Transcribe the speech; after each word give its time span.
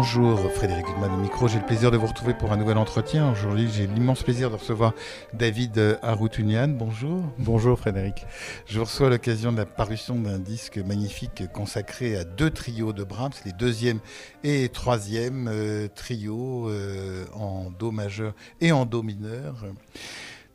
Bonjour 0.00 0.38
Frédéric 0.52 0.88
Huttman 0.88 1.12
au 1.12 1.16
micro, 1.16 1.48
j'ai 1.48 1.58
le 1.58 1.66
plaisir 1.66 1.90
de 1.90 1.96
vous 1.96 2.06
retrouver 2.06 2.32
pour 2.32 2.52
un 2.52 2.56
nouvel 2.56 2.78
entretien. 2.78 3.32
Aujourd'hui 3.32 3.68
j'ai 3.68 3.88
l'immense 3.88 4.22
plaisir 4.22 4.48
de 4.48 4.54
recevoir 4.54 4.94
David 5.32 5.98
Aroutunian. 6.02 6.68
Bonjour. 6.68 7.24
Bonjour 7.36 7.76
Frédéric. 7.76 8.24
Je 8.66 8.78
reçois 8.78 9.08
à 9.08 9.10
l'occasion 9.10 9.50
de 9.50 9.56
la 9.56 9.66
parution 9.66 10.14
d'un 10.14 10.38
disque 10.38 10.78
magnifique 10.78 11.50
consacré 11.52 12.16
à 12.16 12.22
deux 12.22 12.50
trios 12.50 12.92
de 12.92 13.02
Brahms, 13.02 13.32
les 13.44 13.50
deuxième 13.50 13.98
et 14.44 14.68
troisième 14.68 15.48
euh, 15.50 15.88
trios 15.92 16.68
euh, 16.70 17.24
en 17.34 17.72
Do 17.76 17.90
majeur 17.90 18.34
et 18.60 18.70
en 18.70 18.86
Do 18.86 19.02
mineur. 19.02 19.64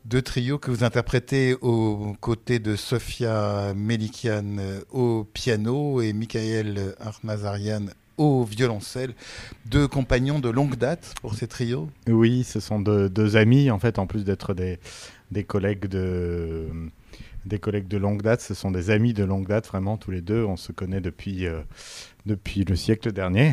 Deux 0.06 0.22
trios 0.22 0.58
que 0.58 0.70
vous 0.70 0.84
interprétez 0.84 1.54
aux 1.60 2.16
côtés 2.18 2.60
de 2.60 2.76
Sofia 2.76 3.74
Melikian 3.76 4.56
euh, 4.58 4.80
au 4.90 5.24
piano 5.24 6.00
et 6.00 6.14
Michael 6.14 6.94
Armazarian 6.98 7.88
au 8.16 8.44
violoncelle, 8.44 9.14
deux 9.66 9.88
compagnons 9.88 10.38
de 10.38 10.48
longue 10.48 10.76
date 10.76 11.14
pour 11.20 11.34
ces 11.34 11.48
trios 11.48 11.88
Oui, 12.06 12.44
ce 12.44 12.60
sont 12.60 12.80
deux, 12.80 13.36
amis, 13.36 13.70
en 13.70 13.78
fait, 13.78 13.98
en 13.98 14.06
plus 14.06 14.24
d'être 14.24 14.54
des, 14.54 15.44
collègues 15.44 15.86
de 15.86 16.68
des 17.44 17.58
collègues 17.58 17.88
de 17.88 17.98
longue 17.98 18.22
date, 18.22 18.40
ce 18.40 18.54
sont 18.54 18.70
des 18.70 18.88
amis 18.88 19.12
de 19.12 19.22
longue 19.22 19.46
date, 19.46 19.66
vraiment, 19.66 19.98
tous 19.98 20.10
les 20.10 20.22
deux. 20.22 20.44
On 20.44 20.56
se 20.56 20.72
connaît 20.72 21.02
depuis, 21.02 21.46
euh, 21.46 21.60
depuis 22.26 22.64
le 22.64 22.74
siècle 22.76 23.12
dernier. 23.12 23.52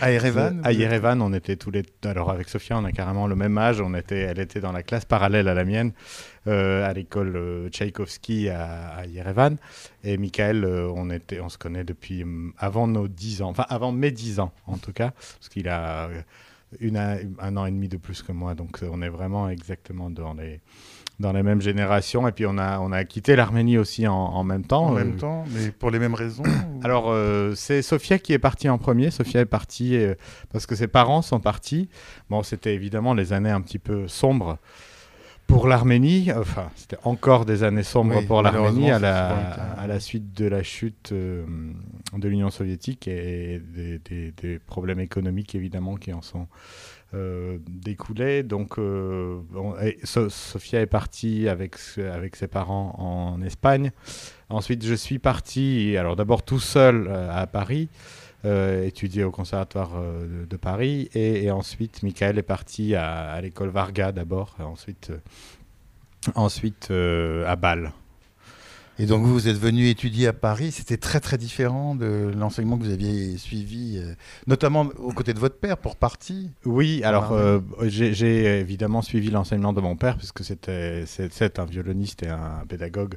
À 0.00 0.12
Erevan 0.12 0.60
À 0.64 0.72
Yerevan, 0.72 1.20
on 1.20 1.32
était 1.32 1.56
tous 1.56 1.70
les 1.70 1.82
Alors, 2.04 2.30
avec 2.30 2.48
Sofia, 2.48 2.78
on 2.78 2.84
a 2.84 2.92
carrément 2.92 3.26
le 3.26 3.34
même 3.34 3.56
âge. 3.58 3.80
On 3.80 3.94
était... 3.94 4.20
Elle 4.20 4.38
était 4.38 4.60
dans 4.60 4.72
la 4.72 4.82
classe 4.82 5.04
parallèle 5.04 5.48
à 5.48 5.54
la 5.54 5.64
mienne, 5.64 5.92
euh, 6.46 6.88
à 6.88 6.92
l'école 6.92 7.36
euh, 7.36 7.68
Tchaïkovski 7.70 8.48
à, 8.48 8.88
à, 8.98 9.06
Yerevan. 9.06 9.56
Et 10.04 10.16
Michael, 10.16 10.64
on, 10.64 11.10
était... 11.10 11.40
on 11.40 11.48
se 11.48 11.58
connaît 11.58 11.84
depuis 11.84 12.22
hum, 12.22 12.52
avant 12.58 12.86
nos 12.86 13.08
10 13.08 13.42
ans, 13.42 13.48
enfin, 13.50 13.66
avant 13.68 13.92
mes 13.92 14.10
10 14.10 14.40
ans, 14.40 14.52
en 14.66 14.78
tout 14.78 14.92
cas, 14.92 15.10
parce 15.10 15.48
qu'il 15.48 15.68
a 15.68 16.08
une, 16.80 16.96
un 16.96 17.56
an 17.56 17.66
et 17.66 17.70
demi 17.70 17.88
de 17.88 17.96
plus 17.96 18.22
que 18.22 18.32
moi. 18.32 18.54
Donc, 18.54 18.80
on 18.82 19.02
est 19.02 19.08
vraiment 19.08 19.48
exactement 19.48 20.10
dans 20.10 20.34
les 20.34 20.60
dans 21.20 21.32
les 21.32 21.42
mêmes 21.42 21.60
générations. 21.60 22.28
Et 22.28 22.32
puis 22.32 22.46
on 22.46 22.58
a, 22.58 22.78
on 22.80 22.92
a 22.92 23.04
quitté 23.04 23.36
l'Arménie 23.36 23.78
aussi 23.78 24.06
en, 24.06 24.14
en, 24.14 24.44
même 24.44 24.64
temps. 24.64 24.86
En 24.86 24.92
même 24.92 25.14
euh, 25.14 25.20
temps, 25.20 25.44
mais 25.52 25.70
pour 25.70 25.90
les 25.90 25.98
mêmes 25.98 26.14
raisons 26.14 26.44
Alors 26.82 27.06
euh, 27.08 27.54
c'est 27.54 27.82
Sofia 27.82 28.18
qui 28.18 28.32
est 28.32 28.38
partie 28.38 28.68
en 28.68 28.78
premier. 28.78 29.10
Sofia 29.10 29.40
est 29.40 29.46
partie 29.46 29.96
euh, 29.96 30.14
parce 30.52 30.66
que 30.66 30.74
ses 30.74 30.88
parents 30.88 31.22
sont 31.22 31.40
partis. 31.40 31.88
Bon, 32.30 32.42
c'était 32.42 32.74
évidemment 32.74 33.14
les 33.14 33.32
années 33.32 33.50
un 33.50 33.60
petit 33.60 33.78
peu 33.78 34.06
sombres 34.08 34.58
pour 35.48 35.66
l'Arménie, 35.66 36.30
enfin, 36.32 36.70
c'était 36.76 36.98
encore 37.02 37.44
des 37.44 37.64
années 37.64 37.82
sombres 37.82 38.24
pour 38.26 38.42
l'Arménie 38.42 38.92
à 38.92 39.00
la, 39.00 39.28
à 39.30 39.86
la 39.88 39.98
suite 39.98 40.32
de 40.34 40.46
la 40.46 40.62
chute 40.62 41.12
de 41.12 42.28
l'Union 42.28 42.50
soviétique 42.50 43.08
et 43.08 43.60
des, 43.74 43.98
des, 43.98 44.32
des, 44.32 44.58
problèmes 44.60 45.00
économiques 45.00 45.54
évidemment 45.54 45.96
qui 45.96 46.12
en 46.12 46.22
sont 46.22 46.46
euh, 47.14 47.56
découlait. 47.66 48.42
Donc, 48.42 48.78
euh, 48.78 49.40
Sophia 50.04 50.82
est 50.82 50.86
partie 50.86 51.48
avec, 51.48 51.76
avec 51.96 52.36
ses 52.36 52.48
parents 52.48 52.94
en 52.98 53.40
Espagne. 53.40 53.92
Ensuite, 54.50 54.84
je 54.84 54.92
suis 54.92 55.18
parti, 55.18 55.96
alors 55.96 56.16
d'abord 56.16 56.42
tout 56.42 56.60
seul 56.60 57.06
euh, 57.08 57.30
à 57.32 57.46
Paris. 57.46 57.88
Étudier 58.44 59.24
au 59.24 59.30
conservatoire 59.30 59.90
de, 60.48 60.56
Paris 60.56 61.10
et, 61.14 61.50
ensuite 61.50 62.02
Michael 62.02 62.38
est 62.38 62.42
parti 62.42 62.94
à, 62.94 63.30
à 63.30 63.40
l'école 63.40 63.70
Varga 63.70 64.12
d'abord 64.12 64.56
ensuite 64.60 65.10
ensuite 66.36 66.90
à 66.90 67.56
Bâle 67.56 67.92
et 69.00 69.06
donc 69.06 69.24
vous, 69.24 69.46
êtes 69.46 69.58
venu 69.58 69.88
étudier 69.88 70.26
à 70.26 70.32
Paris, 70.32 70.72
c'était 70.72 70.96
très 70.96 71.20
très 71.20 71.38
différent 71.38 71.94
de 71.94 72.32
l'enseignement 72.36 72.76
que 72.76 72.82
vous 72.82 72.90
aviez 72.90 73.38
suivi, 73.38 73.96
euh, 73.96 74.14
notamment 74.48 74.88
aux 74.98 75.12
côtés 75.12 75.34
de 75.34 75.38
votre 75.38 75.56
père 75.56 75.78
pour 75.78 75.94
partie. 75.94 76.50
Oui, 76.64 77.04
alors 77.04 77.30
euh, 77.32 77.60
j'ai 77.82 78.58
évidemment 78.58 79.00
suivi 79.00 79.30
l'enseignement 79.30 79.72
de 79.72 79.80
mon 79.80 79.94
père 79.94 80.16
puisque 80.16 80.44
c'était 80.44 81.04
c'est 81.06 81.60
un 81.60 81.64
violoniste 81.64 82.24
et 82.24 82.28
un 82.28 82.64
pédagogue 82.68 83.14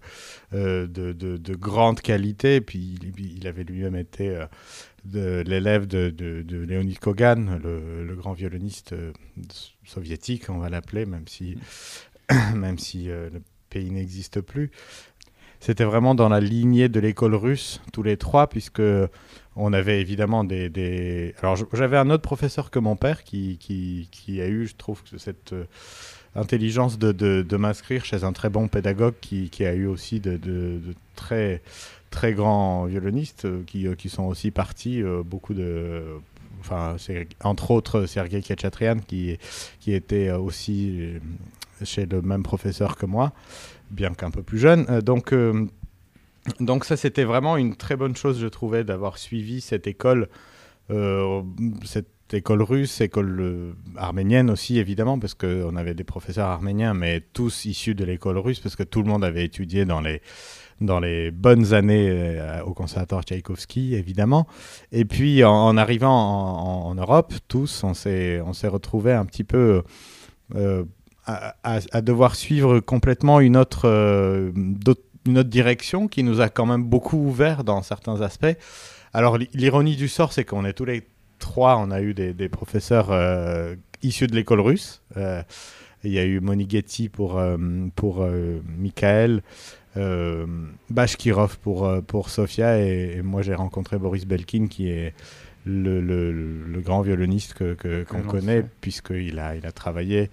euh, 0.54 0.86
de, 0.86 1.14
de, 1.14 1.38
de, 1.38 1.56
grande 1.56 2.00
qualité. 2.02 2.62
Puis 2.62 3.00
il, 3.02 3.38
il 3.38 3.48
avait 3.48 3.64
lui-même 3.64 3.96
été 3.96 4.40
l'élève 5.06 5.88
de, 5.88 6.10
de, 6.10 6.42
de, 6.44 7.00
Kogan, 7.00 7.60
le, 7.64 8.16
grand 8.16 8.34
violoniste 8.34 8.96
soviétique, 9.86 10.50
on 10.50 10.60
va 10.60 10.70
l'appeler, 10.70 11.06
même 11.06 11.28
si 11.28 11.58
même 12.56 12.78
si 12.78 13.06
le 13.06 13.42
pays 13.70 13.92
n'existe 13.92 14.42
plus. 14.42 14.72
C'était 15.62 15.84
vraiment 15.84 16.16
dans 16.16 16.28
la 16.28 16.40
lignée 16.40 16.90
de 16.90 17.00
l'école 17.00 17.36
russe, 17.36 17.82
tous 17.94 18.02
les 18.02 18.18
trois, 18.18 18.48
puisque 18.48 18.82
on 19.56 19.74
avait 19.74 20.02
évidemment 20.02 20.44
des... 20.44 21.36
Alors 21.40 21.56
j'avais 21.74 21.98
un 21.98 22.10
autre 22.10 22.24
professeur 22.24 22.72
que 22.72 22.80
mon 22.80 22.96
père 22.96 23.24
qui, 23.24 23.58
qui, 23.60 24.08
qui 24.12 24.42
a 24.42 24.48
eu, 24.48 24.66
je 24.66 24.76
trouve, 24.76 25.02
cette 25.18 25.54
euh, 25.54 25.66
intelligence 26.36 26.98
de, 26.98 27.12
de, 27.12 27.42
de 27.48 27.58
m'inscrire 27.58 28.06
chez 28.06 28.24
un 28.24 28.34
très 28.34 28.50
bon 28.50 28.68
pédagogue 28.68 29.14
qui, 29.22 29.52
qui 29.52 29.64
a 29.64 29.74
eu 29.74 29.86
aussi 29.86 30.20
de, 30.20 30.38
de, 30.38 30.80
très, 31.16 31.62
très 32.12 32.34
grands 32.34 32.86
violonistes 32.86 33.46
euh, 33.46 33.64
qui, 33.66 33.88
euh, 33.88 33.96
qui 33.96 34.10
sont 34.10 34.26
aussi 34.26 34.52
partis, 34.52 35.02
beaucoup 35.26 35.56
de... 35.56 36.04
Enfin, 36.60 36.96
entre 37.44 37.72
autres 37.72 38.06
Sergei 38.06 38.40
Khachatrian 38.44 38.98
qui, 39.00 39.40
qui 39.80 39.94
était 39.94 40.30
aussi 40.30 41.10
chez 41.84 42.06
le 42.06 42.22
même 42.22 42.44
professeur 42.44 42.98
que 42.98 43.08
moi 43.08 43.34
bien 43.92 44.14
qu'un 44.14 44.32
peu 44.32 44.42
plus 44.42 44.58
jeune. 44.58 44.86
Euh, 44.90 45.02
donc, 45.02 45.34
euh, 45.34 45.68
donc 46.60 46.86
ça, 46.86 46.98
c'était 46.98 47.24
vraiment 47.24 47.58
une 47.58 47.76
très 47.76 47.96
bonne 47.96 48.16
chose, 48.16 48.40
je 48.40 48.48
trouvais, 48.48 48.84
d'avoir 48.84 49.18
suivi 49.18 49.62
cette 49.62 49.86
école, 49.86 50.30
euh, 50.90 51.44
cette 51.86 52.08
école 52.34 52.62
russe, 52.62 53.02
école 53.02 53.76
arménienne 53.98 54.50
aussi, 54.50 54.80
évidemment, 54.80 55.20
parce 55.20 55.34
qu'on 55.34 55.76
avait 55.76 55.94
des 55.94 56.06
professeurs 56.06 56.48
arméniens, 56.48 56.94
mais 56.94 57.22
tous 57.34 57.66
issus 57.66 57.94
de 57.94 58.06
l'école 58.06 58.38
russe, 58.38 58.60
parce 58.60 58.76
que 58.76 58.84
tout 58.84 59.04
le 59.04 59.10
monde 59.10 59.24
avait 59.24 59.44
étudié 59.44 59.86
dans 59.86 60.00
les 60.02 60.22
dans 60.82 61.00
les 61.00 61.32
bonnes 61.32 61.74
années 61.74 62.40
au 62.66 62.74
conservatoire 62.74 63.24
Tchaïkovski, 63.24 63.96
évidemment. 63.96 64.48
Et 64.92 65.06
puis, 65.06 65.44
en, 65.44 65.78
arrivant 65.78 66.86
en, 66.86 66.96
Europe, 66.96 67.34
tous, 67.48 67.84
on 67.84 67.94
s'est 67.94 68.42
retrouvés 68.68 69.14
un 69.14 69.26
petit 69.26 69.44
peu 69.44 69.84
à, 71.26 72.02
devoir 72.02 72.36
suivre 72.36 72.80
complètement 72.80 73.40
une 73.40 73.58
autre, 73.58 73.88
euh, 73.88 74.52
une 75.26 75.38
autre 75.38 75.50
direction 75.50 76.08
qui 76.08 76.24
nous 76.24 76.42
a 76.42 76.50
quand 76.50 76.66
même 76.66 76.84
beaucoup 76.84 77.18
ouvert 77.18 77.64
dans 77.64 77.82
certains 77.82 78.22
aspects. 78.22 78.58
Alors 79.14 79.38
l'ironie 79.38 79.96
du 79.96 80.08
sort, 80.08 80.34
c'est 80.34 80.46
qu'on 80.46 80.66
est 80.66 80.74
tous 80.74 80.86
les 80.86 81.04
trois, 81.40 81.78
on 81.78 81.92
a 81.92 82.02
eu 82.02 82.14
des, 82.14 82.50
professeurs 82.50 83.10
euh, 83.12 83.76
issus 84.02 84.28
de 84.28 84.36
l'école 84.36 84.62
russe. 84.62 85.02
Euh, 85.18 85.44
il 86.04 86.12
y 86.12 86.20
a 86.20 86.26
eu 86.26 86.40
Monighetti 86.40 87.10
pour, 87.10 87.40
pour 87.96 88.26
Michael, 88.80 89.44
Bashkirov 90.90 91.58
pour, 91.60 91.90
pour 92.08 92.30
Sofia, 92.30 92.80
et, 92.80 93.22
moi 93.22 93.42
j'ai 93.42 93.56
rencontré 93.56 93.98
Boris 93.98 94.26
Belkin 94.26 94.68
qui 94.68 94.90
est 94.90 95.14
le, 95.66 96.02
le, 96.02 96.32
le 96.32 96.82
grand 96.82 97.02
violoniste 97.02 97.54
qu'on 97.54 97.76
que, 97.76 98.04
qu'on 98.04 98.22
connaît, 98.24 98.66
puisqu'il 98.82 99.38
a, 99.40 99.56
il 99.56 99.66
a 99.66 99.72
travaillé 99.72 100.30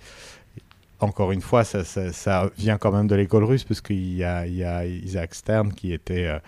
encore 1.01 1.33
une 1.33 1.41
fois, 1.41 1.65
ça, 1.65 1.85
ça, 1.85 2.51
vient 2.59 2.79
quand 2.79 2.93
même 2.93 3.07
de 3.07 3.15
l'école 3.15 3.45
russe, 3.45 3.65
parce 3.65 3.81
qu'il 3.81 4.15
y 4.15 4.25
a, 4.25 4.47
il 4.47 4.55
y 4.55 4.65
a 4.65 4.85
Isaac 4.85 5.35
Stern 5.35 5.73
qui 5.73 5.93
était, 5.93 6.27
euh, 6.27 6.39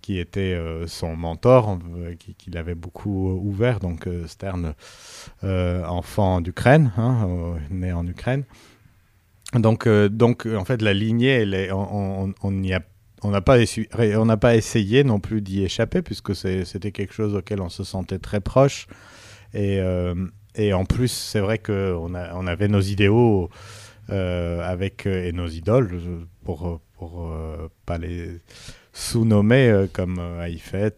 qui 0.00 0.18
était 0.18 0.54
euh, 0.54 0.86
son 0.86 1.16
mentor, 1.16 1.78
euh, 1.96 2.14
qui, 2.14 2.34
qui 2.34 2.50
l'avait 2.50 2.74
beaucoup 2.74 3.30
ouvert. 3.30 3.78
Donc 3.80 4.08
Stern, 4.26 4.74
enfant 5.42 6.40
d'Ukraine, 6.40 6.92
hein, 6.96 7.56
né 7.70 7.92
en 7.92 8.06
Ukraine. 8.06 8.44
Donc, 9.54 9.88
donc, 9.88 10.46
en 10.46 10.64
fait, 10.64 10.80
la 10.80 10.94
lignée, 10.94 11.70
on, 11.72 12.32
on, 12.42 12.72
a 12.72 12.80
on 13.22 13.30
n'a 13.30 13.40
pas, 14.36 14.56
essayé 14.56 15.04
non 15.04 15.20
plus 15.20 15.42
d'y 15.42 15.64
échapper 15.64 16.02
puisque 16.02 16.34
c'était 16.34 16.92
quelque 16.92 17.12
chose 17.12 17.34
auquel 17.34 17.60
on 17.60 17.68
se 17.68 17.84
sentait 17.84 18.18
très 18.18 18.40
proche 18.40 18.86
et, 19.52 19.80
et 20.54 20.72
en 20.72 20.84
plus 20.84 21.08
c'est 21.08 21.40
vrai 21.40 21.58
qu'on 21.58 22.14
on 22.14 22.46
avait 22.46 22.68
nos 22.68 22.80
idéaux 22.80 23.50
euh, 24.12 24.60
avec 24.68 25.06
euh, 25.06 25.28
et 25.28 25.32
nos 25.32 25.46
idoles, 25.46 26.00
pour, 26.44 26.80
pour 26.98 27.30
euh, 27.30 27.68
pas 27.86 27.96
les 27.96 28.40
sous-nommés 28.92 29.86
comme 29.92 30.18
Haïfet, 30.18 30.96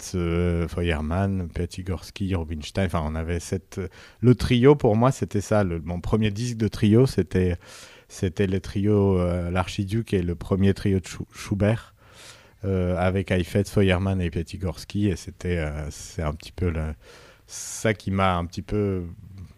Feuermann, 0.69 1.49
Piatigorski, 1.55 2.35
Rubinstein. 2.35 2.87
Enfin, 2.87 3.03
on 3.05 3.15
avait. 3.15 3.39
Le 4.21 4.35
trio, 4.35 4.77
pour 4.77 4.97
moi, 4.97 5.13
c'était 5.13 5.43
ça. 5.43 5.63
Mon 5.63 6.01
premier 6.01 6.31
disque 6.31 6.57
de 6.57 6.69
trio, 6.69 7.07
c'était 7.07 7.57
c'était 8.13 8.47
le 8.47 8.61
trio 8.61 9.19
L'Archiduc 9.51 10.13
et 10.15 10.23
le 10.23 10.35
premier 10.35 10.75
trio 10.75 11.01
de 11.01 11.07
Schubert. 11.33 11.95
avec 12.65 13.31
Haïfet, 13.31 13.65
Feuermann 13.65 14.21
et 14.21 14.31
Piatigorski. 14.31 15.09
Et 15.09 15.17
c'était 15.17 15.65
c'est 15.91 16.23
un 16.23 16.33
petit 16.33 16.53
peu 16.53 16.71
le, 16.71 16.95
ça 17.47 17.95
qui 17.95 18.11
m'a 18.11 18.37
un 18.37 18.45
petit 18.47 18.63
peu 18.63 19.03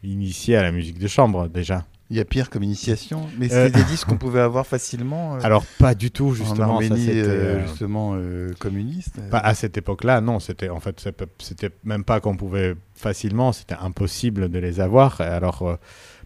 initié 0.03 0.56
à 0.56 0.62
la 0.62 0.73
musique 0.73 0.99
de 0.99 1.09
chambre 1.09 1.49
déjà. 1.49 1.85
Il 2.11 2.19
y 2.19 2.21
a 2.21 2.25
pire 2.27 2.51
comme 2.51 2.62
initiation, 2.62 3.27
mais 3.39 3.51
Euh. 3.51 3.67
c'est 3.67 3.71
des 3.75 3.85
disques 3.85 4.06
qu'on 4.06 4.19
pouvait 4.19 4.41
avoir 4.41 4.67
facilement 4.67 5.37
euh, 5.37 5.39
Alors 5.43 5.65
pas 5.79 5.95
du 5.95 6.11
tout 6.11 6.29
en 6.29 6.35
justement. 6.35 6.57
ça, 6.57 6.85
Arménie 6.85 7.00
c'était, 7.07 7.19
euh, 7.23 7.29
euh, 7.31 7.67
justement 7.67 8.12
euh, 8.15 8.53
communiste. 8.59 9.19
Pas 9.31 9.39
à 9.39 9.55
cette 9.55 9.79
époque-là, 9.79 10.21
non. 10.21 10.39
C'était 10.39 10.69
en 10.69 10.81
fait, 10.81 11.03
c'était 11.39 11.71
même 11.83 12.05
pas 12.05 12.21
qu'on 12.21 12.37
pouvait 12.37 12.75
facilement. 12.95 13.53
C'était 13.53 13.77
impossible 13.81 14.50
de 14.50 14.59
les 14.59 14.81
avoir. 14.81 15.21
Alors, 15.23 15.62
euh, 15.62 15.77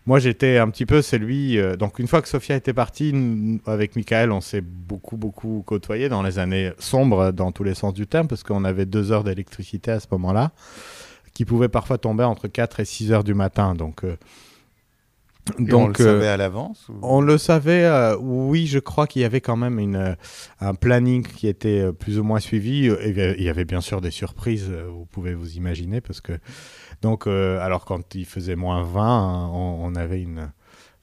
moi, 0.09 0.19
j'étais 0.21 0.57
un 0.57 0.71
petit 0.71 0.87
peu 0.87 1.03
celui. 1.03 1.59
euh, 1.59 1.77
donc, 1.77 1.99
une 1.99 2.09
fois 2.09 2.23
que 2.23 2.29
Sophia 2.29 2.57
était 2.57 2.73
partie, 2.73 3.13
nous, 3.13 3.61
avec 3.67 3.95
Michael, 3.95 4.33
on 4.33 4.41
s'est 4.41 4.63
beaucoup, 4.63 5.17
beaucoup 5.19 5.63
côtoyé 5.67 6.09
dans 6.09 6.23
les 6.23 6.39
années 6.39 6.73
sombres, 6.79 7.31
dans 7.31 7.53
tous 7.53 7.63
les 7.65 7.75
sens 7.75 7.93
du 7.93 8.07
terme, 8.07 8.27
parce 8.27 8.43
qu'on 8.43 8.65
avait 8.65 8.87
deux 8.87 9.13
heures 9.13 9.23
d'électricité 9.25 9.91
à 9.91 10.01
ce 10.01 10.07
moment-là, 10.13 10.53
qui 11.35 11.45
pouvaient 11.45 11.69
parfois 11.69 11.99
tomber 11.99 12.25
entre 12.25 12.49
4 12.49 12.81
et 12.81 12.85
6 12.87 13.13
heures 13.13 13.23
du 13.25 13.35
matin. 13.35 13.75
Donc, 13.75 14.03
euh, 14.05 14.17
Et 15.59 15.73
on 15.73 15.87
le 15.89 15.95
euh, 15.99 16.05
savait 16.05 16.29
à 16.29 16.37
l'avance 16.37 16.87
ou- 16.91 16.99
on 17.03 17.21
le 17.23 17.39
savait, 17.39 17.85
euh, 17.85 18.17
oui, 18.19 18.67
je 18.67 18.79
crois 18.79 19.07
qu'il 19.07 19.23
y 19.23 19.25
avait 19.25 19.41
quand 19.41 19.57
même 19.57 19.79
une, 19.79 19.97
euh, 19.97 20.15
un 20.61 20.75
planning 20.75 21.23
qui 21.27 21.49
était 21.49 21.81
euh, 21.81 21.93
plus 21.93 22.19
ou 22.19 22.23
moins 22.25 22.41
suivi. 22.41 22.89
Euh, 22.89 23.35
Il 23.39 23.43
y 23.45 23.49
avait- 23.49 23.65
bien 23.65 23.81
sûr 23.81 24.01
des 24.03 24.11
surprises, 24.11 24.69
euh, 24.71 24.89
vous 24.91 25.07
pouvez 25.07 25.33
vous 25.35 25.53
imaginer, 25.57 26.01
parce 26.03 26.21
que 26.21 26.33
donc, 27.03 27.27
euh, 27.27 27.61
alors 27.61 27.85
quand 27.85 28.15
il 28.15 28.25
faisait 28.25 28.56
moins 28.56 28.83
20, 28.83 29.03
hein, 29.03 29.49
on, 29.53 29.95
avait 29.95 30.21
une, 30.21 30.50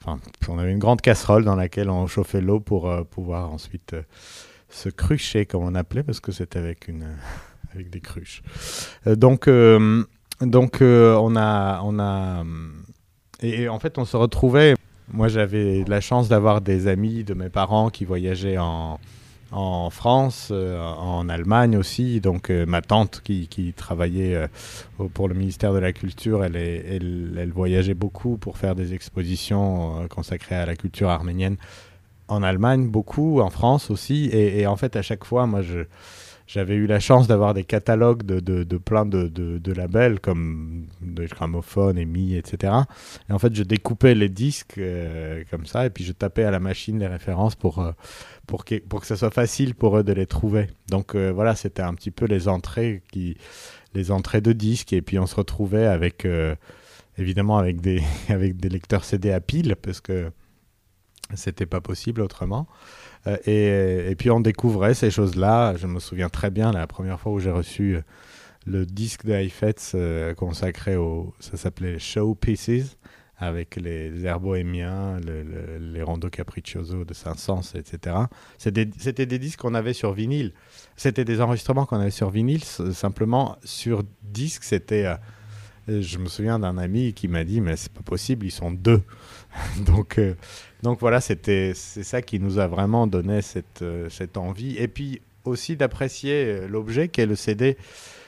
enfin, 0.02 0.20
on 0.48 0.60
avait 0.60 0.72
une 0.72 0.80
grande 0.80 1.02
casserole 1.02 1.46
dans 1.46 1.56
laquelle 1.56 1.90
on 1.90 2.08
chauffait 2.08 2.42
l'eau 2.42 2.60
pour 2.60 2.90
euh, 2.90 3.04
pouvoir 3.04 3.52
ensuite 3.52 3.94
euh, 3.94 4.02
se 4.70 4.90
crucher, 4.90 5.46
comme 5.46 5.64
on 5.64 5.76
appelait, 5.76 6.04
parce 6.04 6.20
que 6.20 6.32
c'était 6.32 6.60
avec 6.60 6.90
avec 7.74 7.90
des 7.90 8.02
cruches. 8.02 8.42
Donc, 9.06 9.50
donc 10.42 10.78
on 10.82 11.36
a, 11.36 11.82
on 11.84 12.00
a, 12.00 12.44
et 13.42 13.68
en 13.68 13.80
fait, 13.80 13.98
on 13.98 14.06
se 14.06 14.16
retrouvait. 14.16 14.76
Moi, 15.12 15.28
j'avais 15.28 15.84
la 15.88 16.02
chance 16.02 16.30
d'avoir 16.30 16.62
des 16.62 16.88
amis 16.88 17.24
de 17.24 17.34
mes 17.34 17.50
parents 17.50 17.90
qui 17.90 18.06
voyageaient 18.06 18.58
en, 18.58 19.00
en 19.56 19.90
France, 19.90 20.50
euh, 20.52 20.78
en 20.82 21.30
Allemagne 21.30 21.78
aussi. 21.78 22.20
Donc, 22.20 22.50
euh, 22.50 22.66
ma 22.66 22.82
tante 22.82 23.22
qui, 23.24 23.74
travaillait 23.76 24.36
euh, 24.36 24.48
pour 25.14 25.30
le 25.30 25.34
ministère 25.34 25.74
de 25.74 25.80
la 25.80 25.94
Culture, 25.94 26.44
elle, 26.44 27.52
voyageait 27.54 27.94
beaucoup 27.94 28.38
pour 28.38 28.58
faire 28.58 28.76
des 28.76 28.94
expositions 28.94 30.08
consacrées 30.10 30.56
à 30.56 30.66
la 30.66 30.76
culture 30.76 31.10
arménienne 31.10 31.56
en 32.28 32.44
Allemagne, 32.44 32.88
beaucoup, 32.88 33.40
en 33.40 33.50
France 33.50 33.90
aussi. 33.90 34.30
Et, 34.34 34.68
en 34.68 34.76
fait, 34.76 34.96
à 34.96 35.02
chaque 35.02 35.24
fois, 35.24 35.48
moi. 35.48 35.62
J'avais 36.48 36.76
eu 36.76 36.86
la 36.86 37.00
chance 37.00 37.28
d'avoir 37.28 37.56
des 37.56 37.64
catalogues 37.64 38.22
de, 38.22 38.40
de, 38.40 38.64
de 38.64 38.78
plein 38.78 39.04
de, 39.04 39.28
de, 39.28 39.58
de 39.58 39.74
labels 39.74 40.20
comme 40.20 40.86
Deutsche 41.02 41.32
Grammophon, 41.32 41.96
EMI, 41.98 42.36
etc. 42.36 42.72
Et 43.28 43.34
en 43.34 43.40
fait, 43.40 43.56
je 43.56 43.64
découpais 43.64 44.14
les 44.14 44.30
disques 44.30 44.80
comme 45.50 45.66
ça, 45.66 45.88
et 45.88 45.90
puis 45.90 46.04
je 46.04 46.12
tapais 46.12 46.44
à 46.44 46.52
la 46.52 46.60
machine 46.60 47.00
les 47.00 47.08
références 47.08 47.56
pour, 47.56 47.84
pour, 48.48 48.66
que, 48.66 48.76
pour 48.76 49.02
que 49.02 49.08
ça 49.08 49.16
soit 49.16 49.32
facile 49.32 49.76
pour 49.76 49.98
eux 49.98 50.04
de 50.04 50.14
les 50.14 50.26
trouver. 50.26 50.68
Donc 50.90 51.16
euh, 51.16 51.32
voilà, 51.32 51.56
c'était 51.56 51.82
un 51.82 51.94
petit 51.94 52.12
peu 52.12 52.26
les 52.26 52.48
entrées, 52.48 53.02
qui, 53.12 53.38
les 53.94 54.12
entrées 54.12 54.42
de 54.42 54.54
disques, 54.54 54.94
et 54.94 55.02
puis 55.02 55.20
on 55.20 55.26
se 55.26 55.36
retrouvait 55.36 55.86
avec, 55.86 56.26
euh, 56.26 56.56
évidemment, 57.18 57.58
avec 57.58 57.82
des, 57.82 58.02
avec 58.30 58.58
des 58.58 58.70
lecteurs 58.70 59.04
CD 59.04 59.32
à 59.32 59.40
pile, 59.40 59.76
parce 59.82 60.02
que 60.02 60.32
c'était 61.34 61.66
pas 61.66 61.82
possible 61.82 62.22
autrement. 62.22 62.68
Euh, 63.28 63.38
et, 63.46 64.12
et 64.12 64.16
puis 64.16 64.30
on 64.30 64.40
découvrait 64.40 64.94
ces 64.94 65.12
choses-là. 65.12 65.76
Je 65.78 65.88
me 65.88 66.00
souviens 66.00 66.30
très 66.30 66.52
bien 66.52 66.72
la 66.72 66.88
première 66.88 67.20
fois 67.20 67.32
où 67.32 67.40
j'ai 67.40 67.52
reçu 67.52 67.98
le 68.66 68.86
disque 68.86 69.26
de 69.26 70.34
consacré 70.34 70.96
au. 70.96 71.34
Ça 71.40 71.58
s'appelait 71.58 72.00
Show 72.00 72.36
Pieces, 72.36 72.98
avec 73.38 73.76
les 73.76 74.26
airs 74.26 74.40
les 74.40 76.02
rondeaux 76.04 76.30
capriccioso 76.30 77.04
de 77.04 77.14
Saint-Saëns, 77.14 77.76
etc. 77.76 78.16
C'était 78.58 79.26
des 79.26 79.40
disques 79.40 79.60
qu'on 79.60 79.74
avait 79.74 79.94
sur 79.94 80.14
vinyle. 80.14 80.54
C'était 80.96 81.26
des 81.26 81.42
enregistrements 81.42 81.86
qu'on 81.86 82.00
avait 82.00 82.12
sur 82.12 82.30
vinyle. 82.30 82.64
Simplement, 82.64 83.58
sur 83.64 84.04
disque, 84.24 84.64
c'était. 84.64 85.06
euh, 85.06 85.16
je 85.88 86.18
me 86.18 86.28
souviens 86.28 86.60
d'un 86.60 86.78
ami 86.78 87.14
qui 87.14 87.28
m'a 87.28 87.44
dit 87.44 87.62
Mais 87.62 87.76
c'est 87.76 87.92
pas 87.92 88.02
possible, 88.02 88.46
ils 88.46 88.52
sont 88.52 88.72
deux. 88.72 89.02
donc, 89.86 90.18
euh, 90.18 90.36
donc 90.84 91.00
voilà, 91.00 91.22
c'est 91.22 91.74
ça 91.74 92.22
qui 92.22 92.40
nous 92.40 92.60
a 92.60 92.68
vraiment 92.68 93.08
donné 93.08 93.42
cette, 93.42 93.82
euh, 93.82 94.10
cette 94.10 94.38
envie. 94.38 94.78
Et 94.78 94.88
puis 94.88 95.22
aussi 95.46 95.76
d'apprécier 95.76 96.46
euh, 96.46 96.68
l'objet 96.68 97.08
qu'est 97.08 97.26
le 97.26 97.36
CD. 97.36 97.78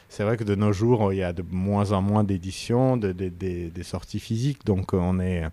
C'est 0.10 0.24
vrai 0.24 0.38
que 0.38 0.44
de 0.44 0.56
nos 0.56 0.72
jours, 0.72 1.12
il 1.14 1.18
y 1.18 1.24
a 1.24 1.34
de 1.34 1.44
moins 1.50 1.92
en 1.92 2.02
moins 2.02 2.24
d'éditions, 2.24 2.98
de, 2.98 3.12
de- 3.12 3.30
des- 3.30 3.84
sorties 3.84 4.20
physiques. 4.20 4.66
Donc 4.66 4.94
euh, 4.94 4.98
on 4.98 5.20
est, 5.20 5.44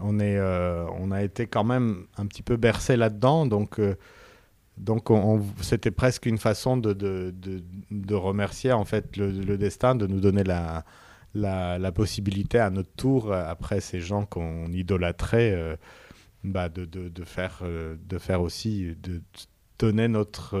on 0.00 0.18
est, 0.20 0.36
euh, 0.38 0.86
on 0.98 1.10
a 1.10 1.22
été 1.22 1.46
quand 1.46 1.64
même 1.64 2.06
un 2.16 2.26
petit 2.26 2.42
peu 2.42 2.56
bercé 2.56 2.96
là-dedans. 2.96 3.46
Donc 3.46 3.80
euh, 3.80 3.96
donc 4.78 5.10
on- 5.10 5.36
on- 5.38 5.62
c'était 5.62 5.90
presque 5.90 6.26
une 6.26 6.38
façon 6.38 6.76
de, 6.76 6.92
de, 6.92 7.34
de, 7.90 8.14
remercier 8.14 8.72
en 8.72 8.84
fait 8.84 9.16
le, 9.16 9.56
destin 9.58 9.94
de 9.94 10.06
nous 10.06 10.20
donner 10.20 10.44
la, 10.44 10.84
la, 11.34 11.92
possibilité 11.92 12.58
à 12.58 12.70
notre 12.70 12.90
tour, 12.96 13.32
après 13.32 13.80
ces 13.80 14.00
gens 14.00 14.24
qu'on 14.26 14.66
idolâtrait, 14.72 15.52
euh, 15.52 15.76
bah, 16.44 16.68
de, 16.68 16.86
faire, 17.24 17.62
de 17.64 18.18
faire 18.18 18.40
aussi, 18.42 18.96
de 19.02 19.22
donner 19.78 20.08
notre 20.08 20.56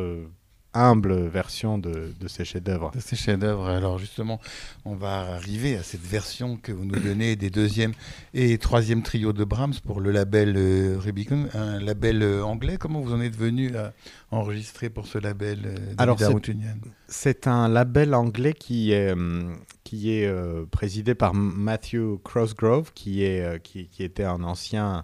humble 0.74 1.14
version 1.28 1.78
de, 1.78 2.12
de 2.20 2.28
ces 2.28 2.44
chefs-d'œuvre. 2.44 2.90
de 2.94 3.00
ces 3.00 3.16
chefs-d'œuvre. 3.16 3.66
Alors 3.66 3.98
justement, 3.98 4.40
on 4.84 4.94
va 4.94 5.20
arriver 5.34 5.76
à 5.76 5.82
cette 5.82 6.02
version 6.04 6.56
que 6.56 6.72
vous 6.72 6.84
nous 6.84 6.98
donnez 6.98 7.36
des 7.36 7.50
deuxième 7.50 7.92
et 8.34 8.58
troisième 8.58 9.02
trio 9.02 9.32
de 9.32 9.44
Brahms 9.44 9.74
pour 9.84 10.00
le 10.00 10.10
label 10.10 10.54
euh, 10.56 10.96
Rubicon, 10.98 11.46
un 11.54 11.80
label 11.80 12.22
euh, 12.22 12.42
anglais. 12.44 12.76
Comment 12.78 13.00
vous 13.00 13.12
en 13.14 13.20
êtes 13.20 13.36
venu 13.36 13.76
à 13.76 13.92
enregistrer 14.30 14.90
pour 14.90 15.06
ce 15.06 15.18
label 15.18 15.60
euh, 15.64 15.76
Alors, 15.98 16.18
c'est- 16.18 17.46
un 17.46 17.68
label 17.68 18.14
anglais 18.14 18.52
qui 18.54 18.90
est, 18.92 19.12
hum, 19.12 19.56
qui 19.84 20.10
est 20.12 20.26
euh, 20.26 20.64
présidé 20.70 21.14
par 21.14 21.34
Matthew 21.34 22.18
Crossgrove, 22.24 22.92
qui, 22.94 23.22
est, 23.22 23.42
euh, 23.42 23.58
qui, 23.58 23.86
qui 23.86 24.02
était 24.02 24.24
un 24.24 24.42
ancien 24.42 24.96
euh, 24.96 25.00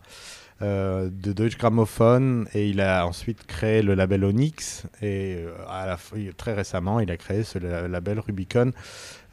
de 0.60 1.32
Deutsche 1.32 1.56
Grammophon, 1.58 2.44
et 2.54 2.68
il 2.68 2.80
a 2.80 3.06
ensuite 3.06 3.46
créé 3.46 3.80
le 3.82 3.94
label 3.94 4.24
Onyx, 4.24 4.84
et 5.00 5.36
euh, 5.38 5.52
à 5.68 5.86
la, 5.86 5.98
très 6.36 6.52
récemment, 6.54 7.00
il 7.00 7.10
a 7.10 7.16
créé 7.16 7.42
ce 7.44 7.58
la- 7.58 7.88
label 7.88 8.20
Rubicon. 8.20 8.72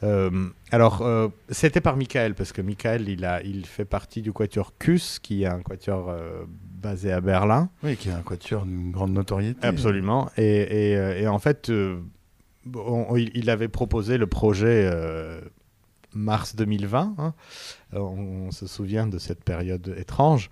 Euh, 0.02 0.30
alors, 0.70 1.02
euh, 1.02 1.28
c'était 1.50 1.80
par 1.82 1.96
Michael, 1.96 2.34
parce 2.34 2.52
que 2.52 2.62
Michael, 2.62 3.08
il, 3.08 3.24
a, 3.24 3.42
il 3.42 3.66
fait 3.66 3.84
partie 3.84 4.22
du 4.22 4.32
quatuor 4.32 4.72
Kus, 4.78 5.18
qui 5.18 5.42
est 5.42 5.46
un 5.46 5.60
quatuor 5.60 6.08
euh, 6.08 6.44
basé 6.48 7.12
à 7.12 7.20
Berlin. 7.20 7.68
Oui, 7.82 7.96
qui 7.96 8.08
est 8.08 8.12
un 8.12 8.22
quatuor 8.22 8.64
d'une 8.64 8.90
grande 8.92 9.12
notoriété. 9.12 9.66
Absolument. 9.66 10.30
Et, 10.38 10.92
et, 10.92 10.96
euh, 10.96 11.18
et 11.20 11.26
en 11.28 11.38
fait, 11.38 11.68
euh, 11.70 11.98
on- 12.74 13.16
il, 13.16 13.50
avait 13.50 13.68
proposé 13.68 14.16
le 14.18 14.26
projet 14.26 14.88
euh, 14.90 15.40
mars 16.14 16.54
2020. 16.56 17.14
hein. 17.18 17.34
On, 17.92 17.98
on 18.46 18.50
se 18.50 18.66
souvient 18.66 19.06
de 19.06 19.18
cette 19.18 19.42
période 19.44 19.94
étrange. 19.98 20.48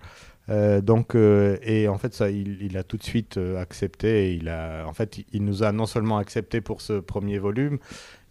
Euh, 0.49 0.79
donc, 0.81 1.13
euh, 1.15 1.57
et 1.61 1.87
en 1.89 1.97
fait, 1.97 2.13
ça, 2.13 2.29
il, 2.29 2.61
il 2.61 2.77
a 2.77 2.83
tout 2.83 2.95
de 2.97 3.03
suite 3.03 3.37
euh, 3.37 3.59
accepté. 3.61 4.29
et 4.29 4.33
Il 4.35 4.47
a, 4.49 4.85
en 4.87 4.93
fait, 4.93 5.19
il 5.33 5.43
nous 5.43 5.63
a 5.63 5.71
non 5.71 5.85
seulement 5.85 6.17
accepté 6.17 6.61
pour 6.61 6.81
ce 6.81 6.93
premier 6.99 7.37
volume, 7.37 7.79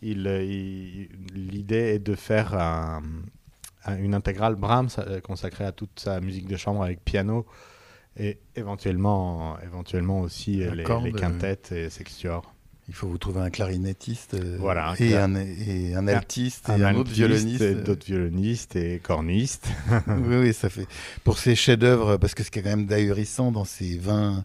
il, 0.03 0.27
euh, 0.27 0.43
il- 0.43 1.09
l'idée 1.35 1.95
est 1.95 1.99
de 1.99 2.15
faire 2.15 2.55
un- 2.55 3.03
un- 3.85 3.99
une 3.99 4.15
intégrale 4.15 4.55
Brahms 4.55 4.89
consacrée 5.23 5.65
à 5.65 5.73
toute 5.73 6.01
sa 6.01 6.21
musique 6.21 6.47
de 6.49 6.57
chambre 6.57 6.83
avec 6.83 7.05
piano 7.05 7.47
et 8.19 8.39
éventuellement, 8.55 9.59
éventuellement 9.63 10.21
aussi 10.21 10.63
les, 10.75 10.85
les 11.05 11.11
quintettes 11.21 11.73
et 11.73 11.91
sextuors. 11.91 12.55
Il 12.89 12.95
faut 12.95 13.09
vous 13.09 13.19
trouver 13.19 13.41
un 13.41 13.51
clarinettiste 13.51 14.35
euh, 14.35 14.57
Voilà, 14.61 14.95
et, 15.01 15.17
un, 15.17 15.35
et 15.35 15.95
un 15.97 16.07
altiste 16.07 16.69
et 16.69 16.85
un, 16.85 16.95
autre 16.95 17.11
violoniste. 17.11 17.61
et 17.61 17.75
d'autres 17.75 18.07
violonistes 18.07 18.77
et 18.77 19.01
cornistes. 19.01 19.69
oui, 20.07 20.37
oui, 20.37 20.55
ça 20.55 20.69
fait. 20.69 20.87
Pour 21.25 21.39
ces 21.39 21.57
chefs-d'œuvre, 21.57 22.17
parce 22.17 22.35
que 22.35 22.45
ce 22.45 22.51
qui 22.53 22.61
est 22.61 22.63
quand 22.63 22.77
même 22.77 22.87
ahurissant 22.93 23.51
dans 23.51 23.65
ces 23.65 23.99
20 23.99 24.45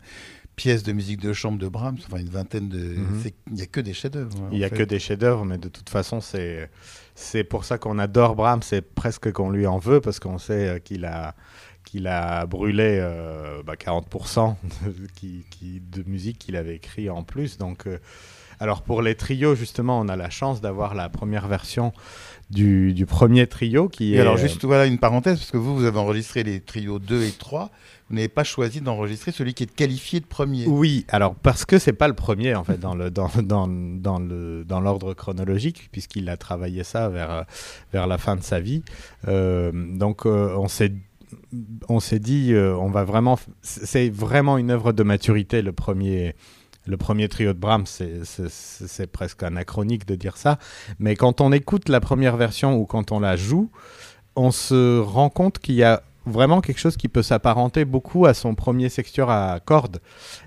pièces 0.55 0.81
de 0.83 0.91
musique 0.91 1.21
de 1.21 1.33
chambre 1.33 1.59
de 1.59 1.67
Brahms, 1.67 1.97
enfin 2.07 2.17
une 2.17 2.29
vingtaine 2.29 2.67
de. 2.67 2.79
Mhm. 2.79 3.23
Il 3.47 3.53
n'y 3.53 3.61
a 3.61 3.67
que 3.67 3.79
des 3.79 3.93
chefs-d'œuvre. 3.93 4.35
hein, 4.41 4.49
Il 4.51 4.57
n'y 4.57 4.63
a 4.63 4.69
fait. 4.69 4.77
que 4.77 4.83
des 4.83 4.99
chefs-d'œuvre, 4.99 5.45
mais 5.45 5.59
de 5.59 5.69
toute 5.69 5.89
façon, 5.89 6.19
c'est 6.19 6.69
c'est 7.13 7.43
pour 7.43 7.63
ça 7.63 7.77
qu'on 7.77 7.99
adore 7.99 8.35
Brahms. 8.35 8.63
C'est 8.63 8.81
presque 8.81 9.31
qu'on 9.31 9.51
lui 9.51 9.67
en 9.67 9.77
veut 9.77 10.01
parce 10.01 10.19
qu'on 10.19 10.39
sait 10.39 10.67
euh, 10.67 10.79
qu'il 10.79 11.05
a 11.05 11.35
qu'il 11.91 12.07
a 12.07 12.45
brûlé 12.45 12.99
euh, 13.01 13.61
bah, 13.65 13.73
40% 13.75 14.55
de, 14.85 14.93
qui, 15.15 15.43
qui- 15.49 15.81
de 15.81 16.03
musique 16.09 16.37
qu'il 16.39 16.55
avait 16.55 16.75
écrit 16.75 17.09
en 17.09 17.23
plus. 17.23 17.57
Donc, 17.57 17.85
euh, 17.85 17.97
Alors 18.59 18.81
pour 18.81 19.01
les 19.01 19.15
trios, 19.15 19.55
justement, 19.55 19.99
on 19.99 20.07
a 20.07 20.15
la 20.15 20.29
chance 20.29 20.61
d'avoir 20.61 20.93
la 20.95 21.09
première 21.09 21.47
version 21.47 21.91
du, 22.49 22.93
du 22.93 23.05
premier 23.05 23.45
trio 23.47 23.89
qui 23.89 24.13
Et 24.13 24.17
est... 24.17 24.19
alors, 24.21 24.37
juste 24.37 24.63
voilà 24.65 24.85
une 24.85 24.99
parenthèse, 24.99 25.37
parce 25.39 25.51
que 25.51 25.57
vous, 25.57 25.75
vous 25.75 25.85
avez 25.85 25.97
enregistré 25.99 26.43
les 26.43 26.59
trios 26.61 26.99
2 26.99 27.23
et 27.23 27.31
3. 27.31 27.69
Vous 28.09 28.15
n'avez 28.15 28.27
pas 28.27 28.43
choisi 28.43 28.81
d'enregistrer 28.81 29.31
celui 29.31 29.53
qui 29.53 29.63
est 29.63 29.73
qualifié 29.73 30.19
de 30.19 30.25
premier. 30.25 30.65
Oui, 30.67 31.05
alors 31.09 31.33
parce 31.35 31.63
que 31.65 31.79
c'est 31.79 31.93
pas 31.93 32.09
le 32.09 32.13
premier 32.13 32.55
en 32.55 32.63
fait 32.65 32.77
dans 32.77 32.93
le 32.93 33.09
dans, 33.09 33.29
dans, 33.41 33.67
dans 33.69 34.19
le 34.19 34.65
dans 34.65 34.81
l'ordre 34.81 35.13
chronologique 35.13 35.87
puisqu'il 35.93 36.27
a 36.29 36.35
travaillé 36.35 36.83
ça 36.83 37.07
vers 37.07 37.45
vers 37.93 38.07
la 38.07 38.17
fin 38.17 38.35
de 38.35 38.43
sa 38.43 38.59
vie. 38.59 38.83
Euh, 39.29 39.71
donc 39.73 40.25
euh, 40.25 40.53
on 40.57 40.67
s'est 40.67 40.91
on 41.89 41.99
s'est 41.99 42.19
dit 42.19 42.53
euh, 42.53 42.75
on 42.75 42.89
va 42.89 43.03
vraiment 43.03 43.37
c'est 43.61 44.09
vraiment 44.09 44.57
une 44.57 44.71
œuvre 44.71 44.91
de 44.93 45.03
maturité 45.03 45.61
le 45.61 45.71
premier 45.71 46.35
le 46.87 46.97
premier 46.97 47.27
trio 47.29 47.53
de 47.53 47.59
Brahms, 47.59 47.85
c'est- 47.85 49.07
presque 49.11 49.43
anachronique 49.43 50.07
de 50.07 50.15
dire 50.15 50.35
ça, 50.35 50.57
mais 50.97 51.15
quand 51.15 51.39
on 51.39 51.51
écoute 51.51 51.89
la 51.89 51.99
première 51.99 52.37
version 52.37 52.75
ou 52.75 52.87
quand 52.87 53.11
on 53.11 53.19
la 53.19 53.35
joue, 53.35 53.69
on 54.35 54.49
se 54.49 54.97
rend 54.99 55.29
compte 55.29 55.59
qu'il 55.59 55.75
y 55.75 55.83
a 55.83 56.01
vraiment 56.25 56.59
quelque 56.59 56.79
chose 56.79 56.97
qui 56.97 57.07
peut 57.07 57.21
s'apparenter 57.21 57.85
beaucoup 57.85 58.25
à 58.25 58.33
son 58.33 58.55
premier 58.55 58.89
sextuor 58.89 59.29
à 59.29 59.59
cordes. 59.59 60.01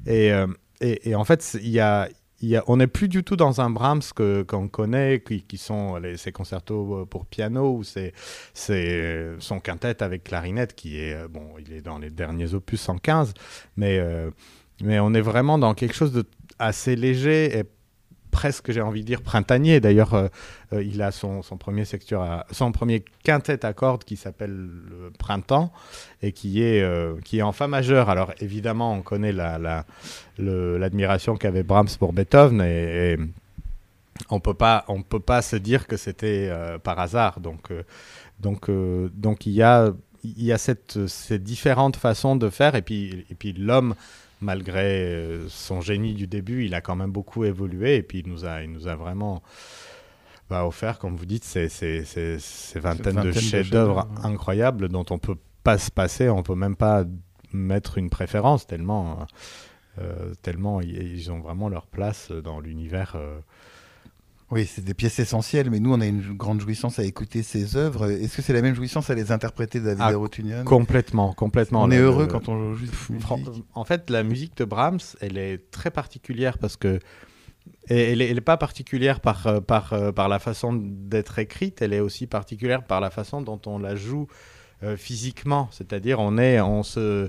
Et, 0.07 0.33
euh, 0.33 0.49
et, 0.81 1.15
en 1.15 1.25
fait, 1.25 1.57
il 1.63 1.71
y 1.71 1.79
a, 1.81 2.09
on 2.67 2.77
n'est 2.77 2.87
plus 2.87 3.09
du 3.09 3.25
tout 3.25 3.37
dans 3.37 3.61
un 3.61 3.71
Brahms 3.71 4.03
qu'on 4.47 4.69
connaît, 4.69 5.23
qui, 5.27 5.43
qui 5.43 5.57
sont 5.59 5.97
les, 5.97 6.17
ses 6.17 6.33
concertos 6.33 7.03
euh, 7.03 7.07
pour 7.07 7.27
piano 7.27 7.75
ou 7.77 7.83
ses, 7.85 8.13
ses- 8.53 9.35
son 9.39 9.61
quintet 9.61 10.03
avec 10.03 10.25
clarinette, 10.25 10.75
qui 10.75 10.99
est 11.01 11.15
euh, 11.15 11.29
bon, 11.29 11.55
il 11.59 11.73
est 11.73 11.81
dans 11.83 11.99
les 11.99 12.11
derniers 12.11 12.55
opus 12.55 12.81
115, 12.81 13.35
mais 13.77 13.99
euh, 13.99 14.31
mais 14.83 14.99
on 14.99 15.15
est 15.15 15.21
vraiment 15.21 15.57
dans 15.59 15.75
quelque 15.75 15.95
chose 15.95 16.13
de 16.13 16.25
assez 16.59 16.97
léger 16.97 17.57
et 17.59 17.65
presque, 18.35 18.73
j'ai 18.73 18.81
envie 18.81 19.03
de 19.03 19.07
dire, 19.07 19.23
printanier. 19.23 19.79
D'ailleurs, 19.81 20.15
euh, 20.15 20.27
euh, 20.73 20.83
il 20.83 21.01
a 21.03 21.13
son, 21.13 21.43
son 21.43 21.57
premier 21.57 21.85
son 22.51 22.73
premier 22.73 23.05
quintet 23.23 23.65
à 23.65 23.73
cordes 23.73 24.03
qui 24.03 24.17
s'appelle 24.17 24.51
le 24.51 25.13
Printemps 25.19 25.73
et 26.21 26.33
qui 26.33 26.61
est, 26.61 26.83
euh, 26.83 27.15
qui 27.25 27.39
est 27.39 27.43
en 27.43 27.53
fa 27.53 27.69
majeur. 27.69 28.11
Alors 28.11 28.33
évidemment, 28.41 28.93
on 28.93 29.03
connaît 29.03 29.33
la, 29.33 29.59
la- 29.59 29.85
l'admiration 30.39 31.37
qu'avait 31.37 31.63
Brahms 31.63 31.97
pour 31.99 32.13
Beethoven 32.13 32.61
et, 32.61 33.17
on 34.31 34.41
peut 34.41 34.55
pas, 34.55 34.85
on 34.89 35.03
peut 35.03 35.25
pas 35.33 35.43
se 35.43 35.57
dire 35.57 35.87
que 35.87 35.97
c'était 35.97 36.51
par 36.83 36.99
hasard. 36.99 37.41
Donc, 37.41 37.73
donc, 38.41 38.71
donc 39.15 39.47
il 39.47 39.53
y 39.53 39.63
a, 39.63 39.93
il 40.25 40.45
y 40.45 40.53
a 40.53 40.59
cette, 40.59 41.07
ces 41.07 41.39
différentes 41.39 41.97
façons 41.97 42.37
de 42.37 42.49
faire 42.51 42.75
et 42.75 42.83
puis, 42.83 43.27
et 43.31 43.35
puis 43.35 43.53
l'homme 43.53 43.95
malgré 44.45 45.03
euh, 45.15 45.49
son 45.49 45.81
génie 45.81 46.15
du 46.15 46.27
début, 46.27 46.65
il 46.65 46.75
a 46.75 46.81
quand 46.81 46.95
même 46.97 47.11
beaucoup 47.11 47.45
évolué 47.45 47.97
et 47.97 48.03
puis 48.03 48.21
il 48.21 48.29
nous 48.29 48.45
a, 48.45 48.63
il 48.63 48.71
nous 48.71 48.87
a 48.87 48.95
vraiment 48.95 49.43
bah, 50.51 50.67
offert, 50.67 50.99
comme 50.99 51.17
vous 51.17 51.27
dites, 51.27 51.45
ces, 51.45 51.69
ces, 51.69 52.05
ces, 52.05 52.39
ces 52.39 52.79
vingtaines, 52.79 53.15
vingtaine 53.17 53.33
de 53.33 53.41
chefs-d'œuvre 53.41 54.09
incroyables 54.23 54.89
dont 54.89 55.07
on 55.11 55.19
peut 55.19 55.39
pas 55.63 55.79
se 55.79 55.91
passer, 55.91 56.29
on 56.29 56.43
peut 56.43 56.55
même 56.55 56.77
pas 56.77 57.05
mettre 57.53 57.99
une 57.99 58.11
préférence 58.11 58.67
tellement, 58.67 59.27
euh, 59.99 60.35
tellement 60.43 60.81
ils, 60.81 60.97
ils 61.17 61.33
ont 61.33 61.41
vraiment 61.41 61.69
leur 61.69 61.87
place 61.87 62.31
dans 62.31 62.61
l'univers. 62.61 63.15
euh. 63.17 63.41
Oui, 64.55 64.67
c'est 64.67 64.85
des 64.85 64.95
pièces 64.95 65.19
essentielles, 65.19 65.69
mais 65.69 65.81
nous, 65.81 65.93
on 65.93 66.01
a 66.01 66.07
une 66.07 66.37
grande 66.37 66.61
jouissance 66.61 67.01
à 67.01 67.05
écouter 67.05 67.43
ces 67.43 67.77
œuvres. 67.77 68.09
Est-ce 68.09 68.37
que 68.37 68.43
c'est 68.43 68.53
la 68.53 68.63
même 68.63 68.77
jouissance 68.77 69.11
à 69.11 69.15
les 69.17 69.33
interpréter, 69.33 69.81
David 69.81 69.99
Ah, 70.01 70.11
Arutunian 70.15 70.63
Complètement, 70.63 71.33
complètement. 71.33 71.83
On 71.83 71.91
est 71.91 71.99
Le- 71.99 72.05
heureux 72.05 72.27
quand 72.29 72.49
on 72.49 72.73
joue. 72.75 72.87
En 73.75 73.85
fait, 73.85 74.09
la 74.11 74.23
musique 74.23 74.57
de 74.57 74.65
Brahms, 74.65 75.01
elle 75.21 75.39
est 75.39 75.71
très 75.73 75.91
particulière 75.91 76.59
parce 76.59 76.77
que 76.77 77.01
et 77.89 78.13
elle 78.13 78.19
n'est 78.19 78.41
pas 78.41 78.57
particulière 78.57 79.21
par, 79.21 79.47
euh, 79.47 79.61
par, 79.61 79.93
euh, 79.93 80.13
par 80.13 80.29
la 80.29 80.39
façon 80.39 80.73
d'être 80.75 81.39
écrite, 81.39 81.83
elle 81.83 81.93
est 81.93 82.01
aussi 82.01 82.27
particulière 82.27 82.85
par 82.85 83.01
la 83.01 83.11
façon 83.11 83.43
dont 83.43 83.61
on 83.67 83.79
la 83.79 83.97
joue 83.97 84.27
euh, 84.83 84.97
physiquement. 84.97 85.69
C'est-à-dire, 85.73 86.21
on 86.21 86.39
est, 86.39 86.61
on 86.61 86.83
se, 86.83 87.29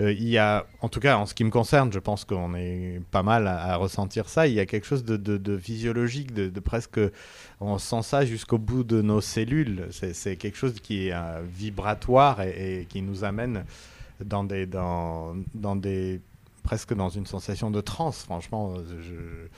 euh, 0.00 0.12
il 0.12 0.28
y 0.28 0.38
a, 0.38 0.66
en 0.80 0.88
tout 0.88 1.00
cas, 1.00 1.16
en 1.16 1.26
ce 1.26 1.34
qui 1.34 1.44
me 1.44 1.50
concerne, 1.50 1.92
je 1.92 1.98
pense 1.98 2.24
qu'on 2.24 2.54
est 2.54 3.00
pas 3.10 3.22
mal 3.22 3.48
à, 3.48 3.76
ressentir 3.76 4.28
ça. 4.28 4.46
Il 4.46 4.54
y 4.54 4.60
a 4.60 4.66
quelque 4.66 4.86
chose 4.86 5.04
de, 5.04 5.58
physiologique, 5.58 6.32
de, 6.32 6.60
presque, 6.60 7.00
on 7.60 7.78
sent 7.78 8.02
ça 8.02 8.24
jusqu'au 8.24 8.58
bout 8.58 8.84
de 8.84 9.02
nos 9.02 9.20
cellules. 9.20 9.88
C'est 9.90 10.36
quelque 10.36 10.56
chose 10.56 10.74
qui 10.80 11.08
est 11.08 11.12
euh, 11.12 11.42
vibratoire 11.44 12.42
et, 12.42 12.86
qui 12.88 13.02
nous 13.02 13.24
amène 13.24 13.64
dans 14.24 14.44
des, 14.44 14.66
dans, 14.66 15.34
dans 15.54 15.74
des, 15.74 16.20
presque 16.62 16.94
dans 16.94 17.08
une 17.08 17.26
sensation 17.26 17.70
de 17.70 17.80
transe. 17.80 18.22
Franchement, 18.22 18.74
je, 18.76 19.48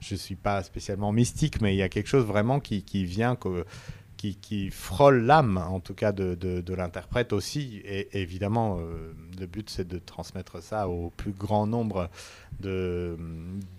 je 0.00 0.14
suis 0.14 0.36
pas 0.36 0.62
spécialement 0.62 1.12
mystique, 1.12 1.60
mais 1.60 1.74
il 1.74 1.78
y 1.78 1.82
a 1.82 1.88
quelque 1.90 2.08
chose 2.08 2.24
vraiment 2.24 2.58
qui, 2.58 2.82
qui 2.82 3.04
vient 3.04 3.36
que 3.36 3.66
qui, 4.20 4.70
frôle 4.70 5.22
l'âme, 5.22 5.56
en 5.56 5.80
tout 5.80 5.94
cas, 5.94 6.12
de, 6.12 6.34
de, 6.34 6.74
l'interprète 6.74 7.32
aussi. 7.32 7.80
Et 7.84 8.20
évidemment, 8.20 8.78
euh, 8.78 9.12
le 9.38 9.46
but, 9.46 9.70
c'est 9.70 9.88
de 9.88 9.98
transmettre 9.98 10.62
ça 10.62 10.88
au 10.88 11.10
plus 11.10 11.32
grand 11.32 11.66
nombre 11.66 12.10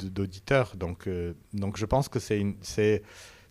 d'auditeurs. 0.01 0.73
Donc, 0.75 1.07
euh, 1.07 1.33
donc, 1.53 1.77
je 1.77 1.85
pense 1.85 2.09
que 2.09 2.19
c'est 2.19 3.03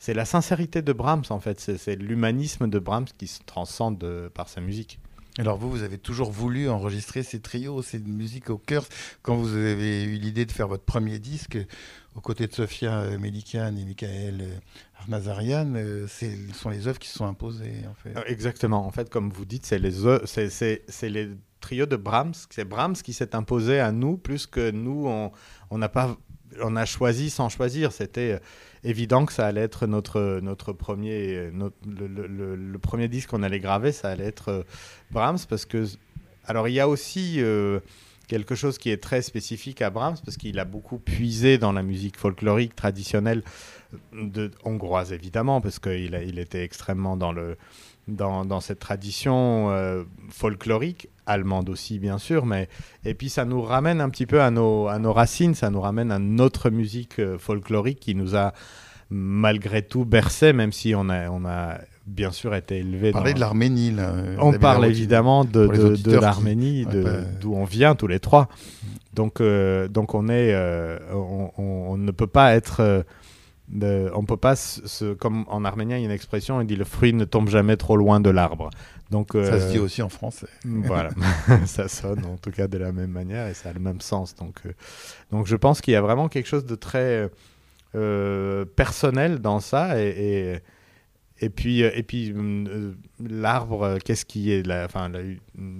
la 0.08 0.24
sincérité 0.24 0.82
de 0.82 0.92
Brahms, 0.92 1.24
en 1.30 1.38
fait. 1.38 1.60
C'est 1.60 1.78
c'est 1.78 1.96
l'humanisme 1.96 2.68
de 2.68 2.78
Brahms 2.78 3.08
qui 3.16 3.28
se 3.28 3.40
transcende 3.44 4.02
euh, 4.02 4.28
par 4.28 4.48
sa 4.48 4.60
musique. 4.60 4.98
Alors 5.38 5.56
vous, 5.56 5.70
vous 5.70 5.82
avez 5.82 5.98
toujours 5.98 6.30
voulu 6.30 6.68
enregistrer 6.68 7.22
ces 7.22 7.40
trios, 7.40 7.82
ces 7.82 7.98
musiques 7.98 8.50
au 8.50 8.58
cœur. 8.58 8.84
Quand 9.22 9.36
vous 9.36 9.54
avez 9.56 10.04
eu 10.04 10.16
l'idée 10.16 10.44
de 10.44 10.52
faire 10.52 10.68
votre 10.68 10.84
premier 10.84 11.18
disque, 11.18 11.58
aux 12.16 12.20
côtés 12.20 12.46
de 12.46 12.52
Sofia 12.52 13.00
euh, 13.00 13.18
Melikian 13.18 13.76
et 13.76 13.84
Michael 13.84 14.40
euh, 14.40 14.56
Arnazarian, 15.00 15.74
euh, 15.76 16.06
ce 16.08 16.26
sont 16.54 16.70
les 16.70 16.86
œuvres 16.88 16.98
qui 16.98 17.08
se 17.08 17.18
sont 17.18 17.26
imposées, 17.26 17.84
en 17.88 17.94
fait. 17.94 18.16
Euh, 18.16 18.22
Exactement. 18.26 18.86
En 18.86 18.90
fait, 18.90 19.08
comme 19.08 19.30
vous 19.30 19.44
dites, 19.44 19.66
c'est 19.66 19.78
les, 19.78 21.28
trios 21.60 21.86
de 21.86 21.96
Brahms. 21.96 22.34
C'est 22.50 22.64
Brahms 22.64 22.94
qui 22.94 23.12
s'est 23.12 23.34
imposé 23.34 23.80
à 23.80 23.92
nous 23.92 24.16
plus 24.16 24.46
que 24.46 24.70
nous, 24.70 25.30
on, 25.70 25.78
n'a 25.78 25.88
pas, 25.88 26.16
on 26.62 26.76
a 26.76 26.84
choisi 26.84 27.30
sans 27.30 27.48
choisir. 27.48 27.92
C'était 27.92 28.32
euh, 28.32 28.38
évident 28.84 29.26
que 29.26 29.32
ça 29.32 29.46
allait 29.46 29.60
être 29.60 29.86
notre, 29.86 30.40
notre 30.42 30.72
premier, 30.72 31.36
euh, 31.36 31.70
le, 31.86 32.78
premier 32.78 33.08
disque 33.08 33.30
qu'on 33.30 33.42
allait 33.42 33.60
graver, 33.60 33.92
ça 33.92 34.08
allait 34.08 34.26
être 34.26 34.48
euh, 34.48 34.62
Brahms 35.10 35.38
parce 35.48 35.64
que, 35.64 35.86
alors 36.44 36.68
il 36.68 36.74
y 36.74 36.80
a 36.80 36.88
aussi 36.88 37.36
euh, 37.38 37.80
quelque 38.28 38.54
chose 38.54 38.78
qui 38.78 38.90
est 38.90 39.02
très 39.02 39.22
spécifique 39.22 39.82
à 39.82 39.90
Brahms 39.90 40.16
parce 40.24 40.36
qu'il 40.36 40.58
a 40.58 40.64
beaucoup 40.64 40.98
puisé 40.98 41.58
dans 41.58 41.72
la 41.72 41.82
musique 41.82 42.16
folklorique 42.16 42.74
traditionnelle 42.74 43.42
de, 44.12 44.50
hongroise 44.64 45.12
évidemment 45.12 45.60
parce 45.60 45.78
qu'il 45.78 46.38
était 46.38 46.62
extrêmement 46.62 47.16
dans 47.16 47.32
le 47.32 47.56
dans, 48.08 48.60
cette 48.60 48.78
tradition 48.78 49.70
euh, 49.70 50.04
folklorique, 50.30 51.08
allemande 51.30 51.68
aussi 51.68 51.98
bien 51.98 52.18
sûr, 52.18 52.46
mais 52.46 52.68
et 53.04 53.14
puis 53.14 53.28
ça 53.28 53.44
nous 53.44 53.62
ramène 53.62 54.00
un 54.00 54.08
petit 54.10 54.26
peu 54.26 54.40
à 54.42 54.50
nos, 54.50 54.88
à 54.88 54.98
nos 54.98 55.12
racines, 55.12 55.54
ça 55.54 55.70
nous 55.70 55.80
ramène 55.80 56.10
à 56.12 56.18
notre 56.18 56.70
musique 56.70 57.18
euh, 57.18 57.38
folklorique 57.38 58.00
qui 58.00 58.14
nous 58.14 58.36
a 58.36 58.52
malgré 59.10 59.82
tout 59.82 60.04
bercé, 60.04 60.52
même 60.52 60.72
si 60.72 60.94
on 60.94 61.08
a, 61.08 61.28
on 61.30 61.44
a 61.44 61.78
bien 62.06 62.30
sûr 62.30 62.54
été 62.54 62.78
élevé 62.78 63.10
On 63.10 63.12
parlait 63.12 63.30
dans... 63.32 63.36
de 63.36 63.40
l'Arménie, 63.40 63.90
là. 63.90 64.12
On 64.38 64.52
parle 64.52 64.86
évidemment 64.86 65.44
de, 65.44 65.66
de- 65.66 65.76
de 65.76 65.84
auditeurs 65.84 66.14
qui- 66.14 66.20
l'Arménie, 66.20 66.84
Ouais, 66.86 67.02
bah, 67.02 67.10
d'où 67.40 67.54
on 67.54 67.64
vient 67.64 67.94
tous 67.94 68.06
les 68.06 68.20
trois. 68.20 68.48
Donc, 69.14 69.40
euh, 69.40 69.88
donc 69.88 70.14
on 70.14 70.28
est, 70.28 70.52
euh, 70.54 70.98
on, 71.12 71.50
on- 71.58 71.62
on 71.92 71.96
ne 71.96 72.10
peut 72.12 72.26
pas 72.28 72.54
être, 72.54 72.80
de- 73.70 74.10
on 74.14 74.24
peut 74.24 74.36
pas, 74.36 74.56
se, 74.56 75.14
comme 75.14 75.44
en 75.48 75.64
arménien 75.64 75.96
il 75.96 76.00
y 76.00 76.02
a 76.02 76.06
une 76.06 76.12
expression, 76.12 76.60
il 76.60 76.66
dit 76.66 76.76
le 76.76 76.84
fruit 76.84 77.12
ne 77.12 77.24
tombe 77.24 77.48
jamais 77.48 77.76
trop 77.76 77.96
loin 77.96 78.20
de 78.20 78.30
l'arbre. 78.30 78.70
Donc 79.10 79.30
Ça 79.32 79.58
se 79.60 79.66
euh, 79.66 79.70
dit 79.72 79.78
aussi 79.78 80.02
en 80.02 80.08
français. 80.08 80.48
voilà, 80.64 81.10
ça 81.66 81.88
sonne 81.88 82.24
en 82.26 82.36
tout 82.36 82.50
cas 82.50 82.66
de 82.68 82.78
la 82.78 82.92
même 82.92 83.10
manière 83.10 83.46
et 83.48 83.54
ça 83.54 83.70
a 83.70 83.72
le 83.72 83.80
même 83.80 84.00
sens. 84.00 84.34
Donc, 84.34 84.56
euh, 84.66 84.72
donc 85.30 85.46
je 85.46 85.56
pense 85.56 85.80
qu'il 85.80 85.92
y 85.94 85.96
a 85.96 86.00
vraiment 86.02 86.28
quelque 86.28 86.46
chose 86.46 86.64
de 86.66 86.74
très 86.74 87.30
euh, 87.94 88.64
personnel 88.64 89.38
dans 89.40 89.60
ça 89.60 90.00
et, 90.00 90.08
et, 90.08 90.58
et 91.46 91.48
puis, 91.50 91.82
euh, 91.82 91.90
et 91.94 92.02
puis 92.02 92.32
hum, 92.32 92.66
euh, 92.68 92.92
l'arbre, 93.20 93.82
euh, 93.82 93.98
qu'est-ce 94.04 94.24
qui 94.24 94.52
est 94.52 94.64
la, 94.66 94.84
enfin, 94.84 95.08
la, 95.08 95.20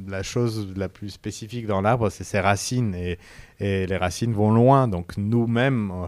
la 0.09 0.23
chose 0.23 0.73
la 0.77 0.89
plus 0.89 1.11
spécifique 1.11 1.67
dans 1.67 1.81
l'arbre, 1.83 2.11
c'est 2.11 2.25
ses 2.25 2.41
racines 2.41 2.95
et, 2.95 3.19
et 3.61 3.87
les 3.87 3.97
racines 3.97 4.33
vont 4.33 4.51
loin. 4.51 4.89
Donc 4.89 5.17
nous-mêmes, 5.19 5.91
euh, 5.93 6.07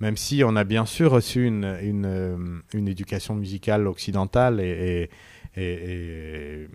même 0.00 0.16
si 0.16 0.42
on 0.44 0.56
a 0.56 0.64
bien 0.64 0.86
sûr 0.86 1.12
reçu 1.12 1.46
une, 1.46 1.76
une, 1.82 2.04
euh, 2.06 2.36
une 2.74 2.88
éducation 2.88 3.34
musicale 3.34 3.86
occidentale 3.86 4.60
et, 4.60 5.08
et, 5.56 6.68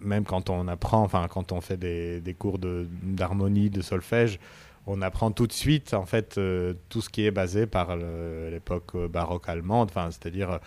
même 0.00 0.24
quand 0.24 0.48
on 0.48 0.68
apprend, 0.68 1.02
enfin 1.02 1.26
quand 1.28 1.52
on 1.52 1.60
fait 1.60 1.76
des, 1.76 2.20
des 2.22 2.32
cours 2.32 2.58
d'harmonie, 2.58 3.68
de, 3.68 3.82
solfège, 3.82 4.38
on 4.86 5.02
apprend 5.02 5.30
tout 5.32 5.46
de 5.46 5.52
suite 5.52 5.92
en 5.92 6.06
fait 6.06 6.38
euh, 6.38 6.72
tout 6.88 7.02
ce 7.02 7.10
qui 7.10 7.26
est 7.26 7.30
basé 7.30 7.66
par 7.66 7.94
l'époque 7.96 8.94
euh, 8.94 9.06
baroque 9.08 9.48
allemande, 9.48 9.90
enfin 9.90 10.10
c'est-à-dire 10.10 10.60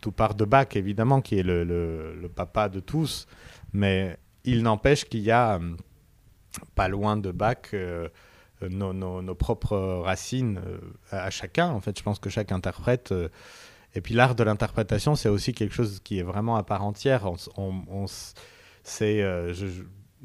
tout 0.00 0.12
part 0.12 0.34
de 0.34 0.44
Bach 0.46 0.68
évidemment 0.74 1.20
qui 1.20 1.38
est 1.38 1.42
le, 1.42 1.64
le- 1.64 2.28
papa 2.34 2.68
de 2.68 2.80
tous, 2.80 3.26
mais 3.72 4.16
il 4.44 4.62
n'empêche 4.62 5.04
qu'il 5.04 5.20
y 5.20 5.30
a 5.30 5.60
pas 6.74 6.88
loin 6.88 7.16
de 7.16 7.30
Bach 7.30 7.74
nos, 8.62 8.92
nos, 8.92 9.34
propres 9.34 9.76
racines 10.04 10.60
à 11.10 11.30
chacun. 11.30 11.68
En 11.70 11.80
fait, 11.80 11.98
je 11.98 12.02
pense 12.02 12.18
que 12.18 12.30
chaque 12.30 12.52
interprète. 12.52 13.14
et 13.94 14.00
puis 14.00 14.14
l'art 14.14 14.34
de 14.34 14.42
l'interprétation, 14.42 15.14
c'est 15.14 15.28
aussi 15.28 15.52
quelque 15.52 15.74
chose 15.74 16.00
qui 16.02 16.18
est 16.18 16.22
vraiment 16.22 16.56
à 16.56 16.62
part 16.62 16.84
entière. 16.84 17.30
On, 17.56 18.06
c'est, 18.82 19.24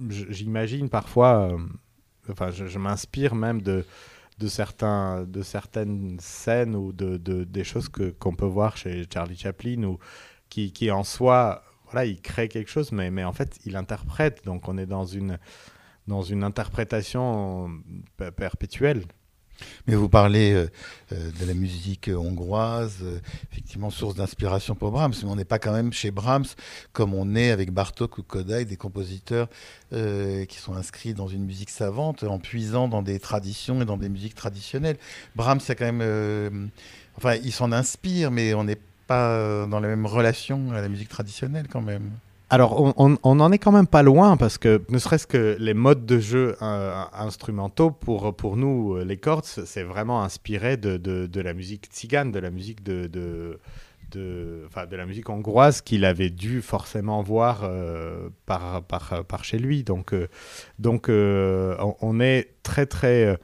j'imagine 0.09 0.89
parfois, 0.89 1.55
enfin, 2.29 2.49
je 2.51 2.77
m'inspire 2.79 3.35
même 3.35 3.61
de 3.61 3.85
de, 4.39 4.47
certains, 4.47 5.23
de 5.23 5.41
certaines 5.41 6.17
scènes 6.19 6.75
ou 6.75 6.91
de 6.91 7.17
des 7.17 7.63
choses 7.63 7.89
que, 7.89 8.09
qu'on 8.11 8.35
peut 8.35 8.45
voir 8.45 8.77
chez 8.77 9.05
Charlie 9.11 9.37
Chaplin 9.37 9.83
ou 9.83 9.99
qui, 10.49 10.71
qui 10.71 10.91
en 10.91 11.03
soi, 11.03 11.63
voilà, 11.85 12.05
il 12.05 12.21
crée 12.21 12.47
quelque 12.47 12.69
chose, 12.69 12.91
mais, 12.91 13.09
mais 13.09 13.23
en 13.23 13.33
fait, 13.33 13.59
il 13.65 13.75
interprète. 13.75 14.45
Donc, 14.45 14.67
on 14.67 14.77
est 14.77 14.85
dans 14.85 15.05
une, 15.05 15.39
dans 16.07 16.21
une 16.21 16.43
interprétation 16.43 17.69
perpétuelle. 18.37 19.03
Mais 19.87 19.95
vous 19.95 20.09
parlez 20.09 20.53
euh, 20.53 20.69
euh, 21.11 21.31
de 21.39 21.45
la 21.45 21.53
musique 21.53 22.09
hongroise, 22.13 22.97
euh, 23.03 23.19
effectivement 23.51 23.89
source 23.89 24.15
d'inspiration 24.15 24.75
pour 24.75 24.91
Brahms, 24.91 25.13
mais 25.23 25.29
on 25.29 25.35
n'est 25.35 25.45
pas 25.45 25.59
quand 25.59 25.73
même 25.73 25.93
chez 25.93 26.11
Brahms 26.11 26.45
comme 26.91 27.13
on 27.13 27.35
est 27.35 27.51
avec 27.51 27.71
Bartok 27.71 28.17
ou 28.17 28.23
Kodai, 28.23 28.65
des 28.65 28.77
compositeurs 28.77 29.47
qui 29.91 30.57
sont 30.57 30.73
inscrits 30.73 31.13
dans 31.13 31.27
une 31.27 31.45
musique 31.45 31.69
savante 31.69 32.23
en 32.23 32.39
puisant 32.39 32.87
dans 32.87 33.03
des 33.03 33.19
traditions 33.19 33.81
et 33.81 33.85
dans 33.85 33.97
des 33.97 34.09
musiques 34.09 34.33
traditionnelles. 34.33 34.97
Brahms, 35.35 35.59
c'est 35.59 35.75
quand 35.75 35.91
même, 35.91 36.71
enfin, 37.17 37.35
il 37.35 37.51
s'en 37.51 37.71
inspire, 37.71 38.31
mais 38.31 38.55
on 38.55 38.63
n'est 38.63 38.79
pas 39.05 39.67
dans 39.67 39.79
la 39.79 39.87
même 39.87 40.07
relation 40.07 40.71
à 40.71 40.81
la 40.81 40.89
musique 40.89 41.09
traditionnelle 41.09 41.67
quand 41.69 41.81
même. 41.81 42.09
Alors, 42.53 42.93
on, 42.99 43.35
n'en 43.35 43.51
est 43.51 43.57
quand 43.57 43.71
même 43.71 43.87
pas 43.87 44.03
loin 44.03 44.37
parce 44.37 44.59
que 44.59 44.83
ne 44.89 44.99
serait-ce 44.99 45.25
que 45.25 45.57
les 45.59 45.73
modes 45.73 46.05
de 46.05 46.19
jeu 46.19 46.55
euh, 46.61 47.03
instrumentaux, 47.11 47.89
pour, 47.89 48.57
nous, 48.57 48.93
euh, 48.93 49.03
les 49.03 49.17
cordes, 49.17 49.43
c'est 49.43 49.81
vraiment 49.81 50.21
inspiré 50.21 50.77
de, 50.77 51.41
la 51.41 51.53
musique 51.55 51.87
tzigane, 51.91 52.31
de 52.31 52.37
la 52.37 52.51
musique 52.51 52.83
de, 52.83 53.57
la 54.13 55.05
musique 55.07 55.29
hongroise 55.31 55.81
qu'il 55.81 56.05
avait 56.05 56.29
dû 56.29 56.61
forcément 56.61 57.23
voir 57.23 57.61
euh, 57.63 58.29
par, 58.45 59.43
chez 59.43 59.57
lui. 59.57 59.83
Donc 59.83 60.13
on, 60.83 62.19
est 62.19 62.49
très, 62.61 62.85
très 62.85 63.39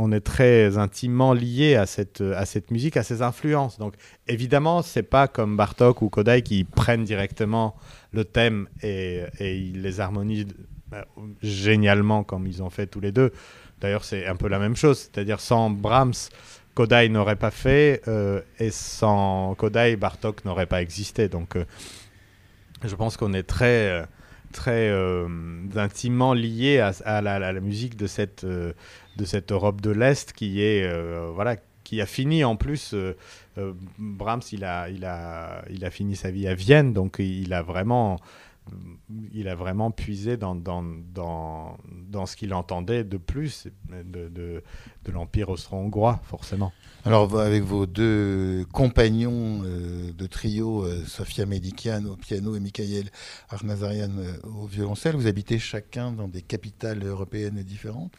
on 0.00 0.12
est 0.12 0.20
très 0.20 0.78
intimement 0.78 1.32
lié 1.32 1.74
à 1.76 1.86
cette, 1.86 2.20
à 2.20 2.46
cette 2.46 2.70
musique, 2.70 2.96
à 2.96 3.02
ses 3.02 3.22
influences. 3.22 3.78
Donc 3.78 3.94
évidemment, 4.26 4.82
c'est 4.82 5.02
pas 5.02 5.28
comme 5.28 5.56
Bartok 5.56 6.02
ou 6.02 6.08
Kodai 6.08 6.42
qui 6.42 6.64
prennent 6.64 7.04
directement 7.04 7.76
le 8.12 8.24
thème 8.24 8.68
et, 8.82 9.24
ils 9.40 9.82
les 9.82 10.00
harmonisent 10.00 10.46
euh, 10.92 11.02
génialement 11.42 12.24
comme 12.24 12.46
ils 12.46 12.62
ont 12.62 12.70
fait 12.70 12.86
tous 12.86 13.00
les 13.00 13.12
deux. 13.12 13.32
D'ailleurs, 13.80 14.04
c'est 14.04 14.26
un 14.26 14.36
peu 14.36 14.48
la 14.48 14.58
même 14.58 14.76
chose, 14.76 14.98
c'est-à-dire 14.98 15.40
sans 15.40 15.70
Brahms, 15.70 16.30
Kodai 16.74 17.08
n'aurait 17.08 17.36
pas 17.36 17.50
fait 17.50 18.02
euh, 18.08 18.40
et 18.58 18.70
sans 18.70 19.54
Kodai, 19.56 19.96
Bartok 19.96 20.44
n'aurait 20.44 20.66
pas 20.66 20.82
existé. 20.82 21.28
Donc 21.28 21.56
euh, 21.56 21.64
je 22.84 22.94
pense 22.94 23.16
qu'on 23.16 23.34
est 23.34 23.42
très 23.42 24.06
très 24.50 24.90
intimement 25.76 26.32
lié 26.32 26.80
à, 26.80 27.20
la, 27.20 27.52
musique 27.60 27.96
de 27.96 28.06
cette 28.06 28.46
de 29.18 29.24
cette 29.24 29.52
Europe 29.52 29.80
de 29.80 29.90
l'Est 29.90 30.32
qui 30.32 30.62
est 30.62 30.84
euh, 30.84 31.30
voilà 31.34 31.56
qui 31.84 32.00
a 32.00 32.06
fini 32.06 32.44
en 32.44 32.56
plus 32.56 32.94
euh, 32.94 33.16
euh, 33.58 33.72
Brahms 33.98 34.42
il 34.52 34.64
a 34.64 34.88
il 34.88 35.04
a 35.04 35.64
il 35.68 35.84
a 35.84 35.90
fini 35.90 36.16
sa 36.16 36.30
vie 36.30 36.46
à 36.46 36.54
Vienne 36.54 36.92
donc 36.92 37.16
il 37.18 37.52
a 37.52 37.62
vraiment 37.62 38.18
il 39.32 39.48
a 39.48 39.54
vraiment 39.54 39.90
puisé 39.90 40.36
dans, 40.36 40.54
dans, 40.54 40.82
dans, 40.82 41.76
dans 42.08 42.26
ce 42.26 42.36
qu'il 42.36 42.54
entendait 42.54 43.04
de 43.04 43.16
plus 43.16 43.66
de, 43.88 44.28
de, 44.28 44.62
de 45.04 45.12
l'Empire 45.12 45.48
austro-hongrois, 45.48 46.20
forcément. 46.24 46.72
Alors, 47.04 47.38
avec 47.38 47.62
vos 47.62 47.86
deux 47.86 48.66
compagnons 48.72 49.62
de 49.62 50.26
trio, 50.26 50.86
Sofia 51.06 51.46
Medikian 51.46 52.04
au 52.06 52.16
piano 52.16 52.54
et 52.54 52.60
Michael 52.60 53.10
Arnazarian 53.48 54.10
au 54.44 54.66
violoncelle, 54.66 55.16
vous 55.16 55.26
habitez 55.26 55.58
chacun 55.58 56.12
dans 56.12 56.28
des 56.28 56.42
capitales 56.42 57.04
européennes 57.04 57.62
différentes. 57.62 58.12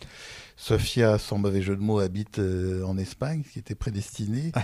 Sofia, 0.60 1.18
sans 1.18 1.38
mauvais 1.38 1.62
jeu 1.62 1.76
de 1.78 1.82
mots, 1.82 2.00
habite 2.00 2.40
euh, 2.40 2.84
en 2.84 2.98
Espagne, 2.98 3.44
ce 3.48 3.54
qui 3.54 3.60
était 3.60 3.76
prédestiné. 3.76 4.52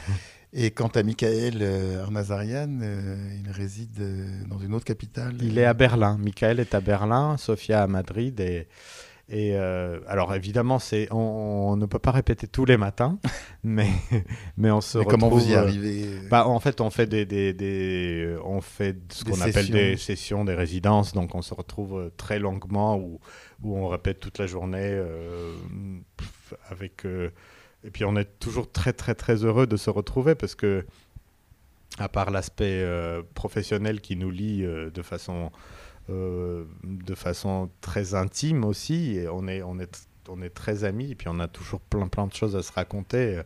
Et 0.53 0.71
quant 0.71 0.87
à 0.87 1.03
Michael 1.03 1.57
euh, 1.61 2.03
Arnazarian, 2.03 2.79
euh, 2.81 3.15
il 3.43 3.51
réside 3.51 4.01
dans 4.47 4.59
une 4.59 4.73
autre 4.73 4.85
capitale. 4.85 5.35
Il 5.41 5.57
est 5.57 5.65
à 5.65 5.73
Berlin. 5.73 6.17
Michael 6.17 6.59
est 6.59 6.73
à 6.73 6.81
Berlin, 6.81 7.37
Sofia 7.37 7.83
à 7.83 7.87
Madrid. 7.87 8.39
Et, 8.39 8.67
et 9.27 9.55
alors 9.55 10.33
évidemment, 10.35 10.77
c'est 10.79 11.07
on, 11.11 11.75
ne 11.75 11.85
peut 11.87 11.99
pas 11.99 12.11
répéter 12.11 12.47
tous 12.47 12.65
les 12.65 12.77
matins, 12.77 13.17
mais 13.63 13.89
mais 14.55 14.69
on 14.69 14.81
se 14.81 14.99
mais 14.99 15.05
retrouve. 15.05 15.19
Comment 15.19 15.35
vous 15.35 15.49
y 15.49 15.55
arrivez 15.55 16.05
bah, 16.29 16.47
en 16.47 16.59
fait, 16.59 16.79
on 16.79 16.89
fait 16.89 17.07
des, 17.07 17.25
des, 17.25 17.53
des 17.53 18.35
on 18.45 18.61
fait 18.61 18.95
ce 19.11 19.23
qu'on 19.23 19.41
appelle 19.41 19.69
des 19.71 19.97
sessions, 19.97 20.45
des 20.45 20.53
résidences. 20.53 21.13
Donc 21.13 21.33
on 21.33 21.41
se 21.41 21.53
retrouve 21.53 22.11
très 22.17 22.37
longuement 22.39 22.97
ou 22.97 23.19
où 23.63 23.77
on 23.77 23.87
répète 23.87 24.19
toute 24.19 24.37
la 24.37 24.47
journée 24.47 24.79
euh, 24.81 25.53
avec 26.69 27.05
euh, 27.05 27.31
et 27.85 27.91
puis 27.91 28.05
on 28.05 28.15
est 28.15 28.39
toujours 28.39 28.71
très 28.71 28.93
très 28.93 29.15
très 29.15 29.43
heureux 29.43 29.67
de 29.67 29.77
se 29.77 29.89
retrouver 29.89 30.35
parce 30.35 30.55
que 30.55 30.85
à 31.97 32.09
part 32.09 32.31
l'aspect 32.31 32.81
euh, 32.83 33.21
professionnel 33.33 34.01
qui 34.01 34.15
nous 34.15 34.31
lie 34.31 34.63
de 34.63 35.01
façon 35.01 35.51
de 36.09 37.15
façon 37.15 37.69
très 37.81 38.13
intime 38.13 38.63
aussi 38.63 39.19
on 39.31 39.47
est 39.47 39.63
on 39.63 39.79
est 39.79 40.07
on 40.27 40.41
est 40.41 40.49
très 40.49 40.83
amis 40.83 41.11
et 41.11 41.15
puis 41.15 41.29
on 41.29 41.39
a 41.39 41.47
toujours 41.47 41.79
plein 41.81 42.07
plein 42.07 42.27
de 42.27 42.33
choses 42.33 42.55
à 42.55 42.61
se 42.63 42.71
raconter 42.71 43.41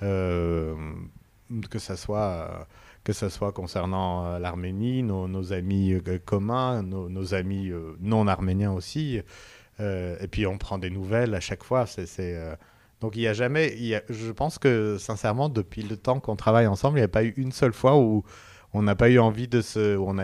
que 0.00 1.78
ça 1.78 1.96
soit 1.96 2.66
que 3.04 3.12
ce 3.12 3.28
soit 3.28 3.52
concernant 3.52 4.26
euh, 4.26 4.38
l'Arménie, 4.38 5.02
nos, 5.02 5.52
amis 5.52 5.92
euh, 5.92 6.18
communs, 6.24 6.82
nos, 6.82 7.34
amis 7.34 7.70
euh, 7.70 7.96
non 8.00 8.26
arméniens 8.26 8.72
aussi. 8.72 9.20
et 9.80 10.28
puis 10.30 10.46
on 10.46 10.58
prend 10.58 10.78
des 10.78 10.90
nouvelles 10.90 11.34
à 11.34 11.40
chaque 11.40 11.64
fois. 11.64 11.86
C'est, 11.86 12.56
Donc 13.02 13.16
il 13.16 13.20
n'y 13.20 13.26
a 13.26 13.32
jamais, 13.32 13.76
je 14.08 14.30
pense 14.30 14.58
que 14.58 14.96
sincèrement, 14.96 15.48
depuis 15.48 15.82
le 15.82 15.96
temps 15.96 16.20
qu'on 16.20 16.36
travaille 16.36 16.68
ensemble, 16.68 16.98
il 16.98 17.00
n'y 17.00 17.04
a 17.04 17.08
pas 17.08 17.24
eu 17.24 17.34
une 17.36 17.50
seule 17.50 17.72
fois 17.72 17.98
où 17.98 18.22
on 18.72 18.82
n'a 18.82 18.94
pas 18.94 19.10
eu 19.10 19.18
envie 19.18 19.48
de 19.48 19.60
se, 19.60 19.96
on 19.98 20.16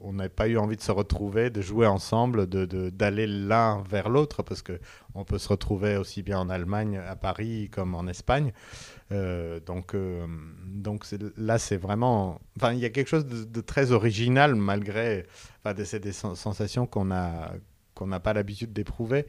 on 0.00 0.12
n'a 0.12 0.28
pas 0.28 0.46
eu 0.46 0.56
envie 0.56 0.76
de 0.76 0.82
se 0.82 0.92
retrouver, 0.92 1.50
de 1.50 1.60
jouer 1.60 1.88
ensemble, 1.88 2.48
de 2.48 2.90
d'aller 2.90 3.26
l'un 3.26 3.82
vers 3.82 4.08
l'autre, 4.08 4.44
parce 4.44 4.62
que 4.62 4.78
on 5.14 5.24
peut 5.24 5.38
se 5.38 5.48
retrouver 5.48 5.96
aussi 5.96 6.22
bien 6.22 6.38
en 6.38 6.48
Allemagne, 6.48 6.98
à 6.98 7.16
Paris, 7.16 7.70
comme 7.72 7.96
en 7.96 8.06
Espagne. 8.06 8.52
Euh, 9.10 9.58
donc, 9.58 9.94
euh, 9.94 10.26
donc 10.64 11.04
là, 11.36 11.58
c'est 11.58 11.76
vraiment, 11.76 12.40
enfin, 12.56 12.72
il 12.72 12.78
y 12.78 12.84
a 12.84 12.90
quelque 12.90 13.08
chose 13.08 13.26
de, 13.26 13.60
très 13.60 13.90
original 13.90 14.54
malgré, 14.54 15.26
enfin, 15.64 15.74
des, 15.74 15.98
des 15.98 16.12
sensations 16.12 16.86
qu'on 16.86 17.10
a 17.10 17.52
qu'on 17.94 18.06
n'a 18.06 18.20
pas 18.20 18.32
l'habitude 18.34 18.72
d'éprouver 18.72 19.26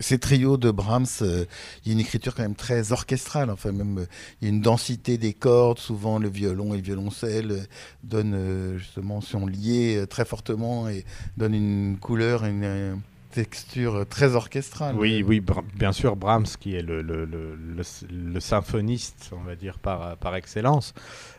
ces 0.00 0.18
trios 0.18 0.56
de 0.56 0.70
Brahms, 0.70 1.06
euh, 1.22 1.44
il 1.84 1.88
y 1.88 1.90
a 1.90 1.92
une 1.94 2.00
écriture 2.00 2.34
quand 2.34 2.42
même 2.42 2.54
très 2.54 2.92
orchestrale. 2.92 3.50
Enfin, 3.50 3.72
même, 3.72 3.98
euh, 3.98 4.06
il 4.40 4.48
y 4.48 4.50
a 4.50 4.54
une 4.54 4.60
densité 4.60 5.18
des 5.18 5.32
cordes. 5.32 5.78
Souvent, 5.78 6.18
le 6.18 6.28
violon 6.28 6.74
et 6.74 6.76
le 6.76 6.82
violoncelle 6.82 7.50
euh, 7.52 7.64
donnent, 8.02 8.78
justement, 8.78 9.20
sont 9.20 9.46
liés 9.46 10.04
très 10.08 10.24
fortement 10.24 10.88
et 10.88 11.04
donnent 11.36 11.54
une 11.54 11.98
couleur, 11.98 12.44
une, 12.44 13.00
texture 13.30 14.06
très 14.08 14.34
orchestrale. 14.34 14.96
Oui, 14.96 15.22
oui, 15.22 15.42
bien 15.76 15.92
sûr, 15.92 16.16
Brahms, 16.16 16.46
qui 16.58 16.74
est 16.74 16.82
le, 16.82 18.40
symphoniste, 18.40 19.30
on 19.32 19.44
va 19.44 19.54
dire, 19.54 19.78
par, 19.78 20.16
par 20.16 20.34
excellence, 20.34 20.94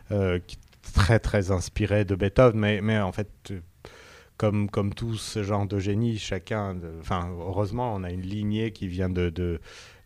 qui 0.08 0.14
est 0.14 0.92
très, 0.94 1.18
très 1.18 1.50
inspiré 1.50 2.04
de 2.04 2.14
Beethoven, 2.14 2.80
mais 2.80 2.98
en 3.00 3.10
fait, 3.10 3.52
comme, 4.40 4.70
comme 4.70 4.94
tout 4.94 5.16
ce 5.16 5.42
genre 5.42 5.66
de 5.66 5.78
génie, 5.78 6.16
chacun, 6.16 6.74
enfin, 6.98 7.28
heureusement, 7.38 7.94
on 7.94 8.02
a 8.04 8.10
une 8.10 8.22
lignée 8.22 8.72
qui 8.72 8.88
vient 8.88 9.10
de, 9.10 9.28
de, 9.28 9.60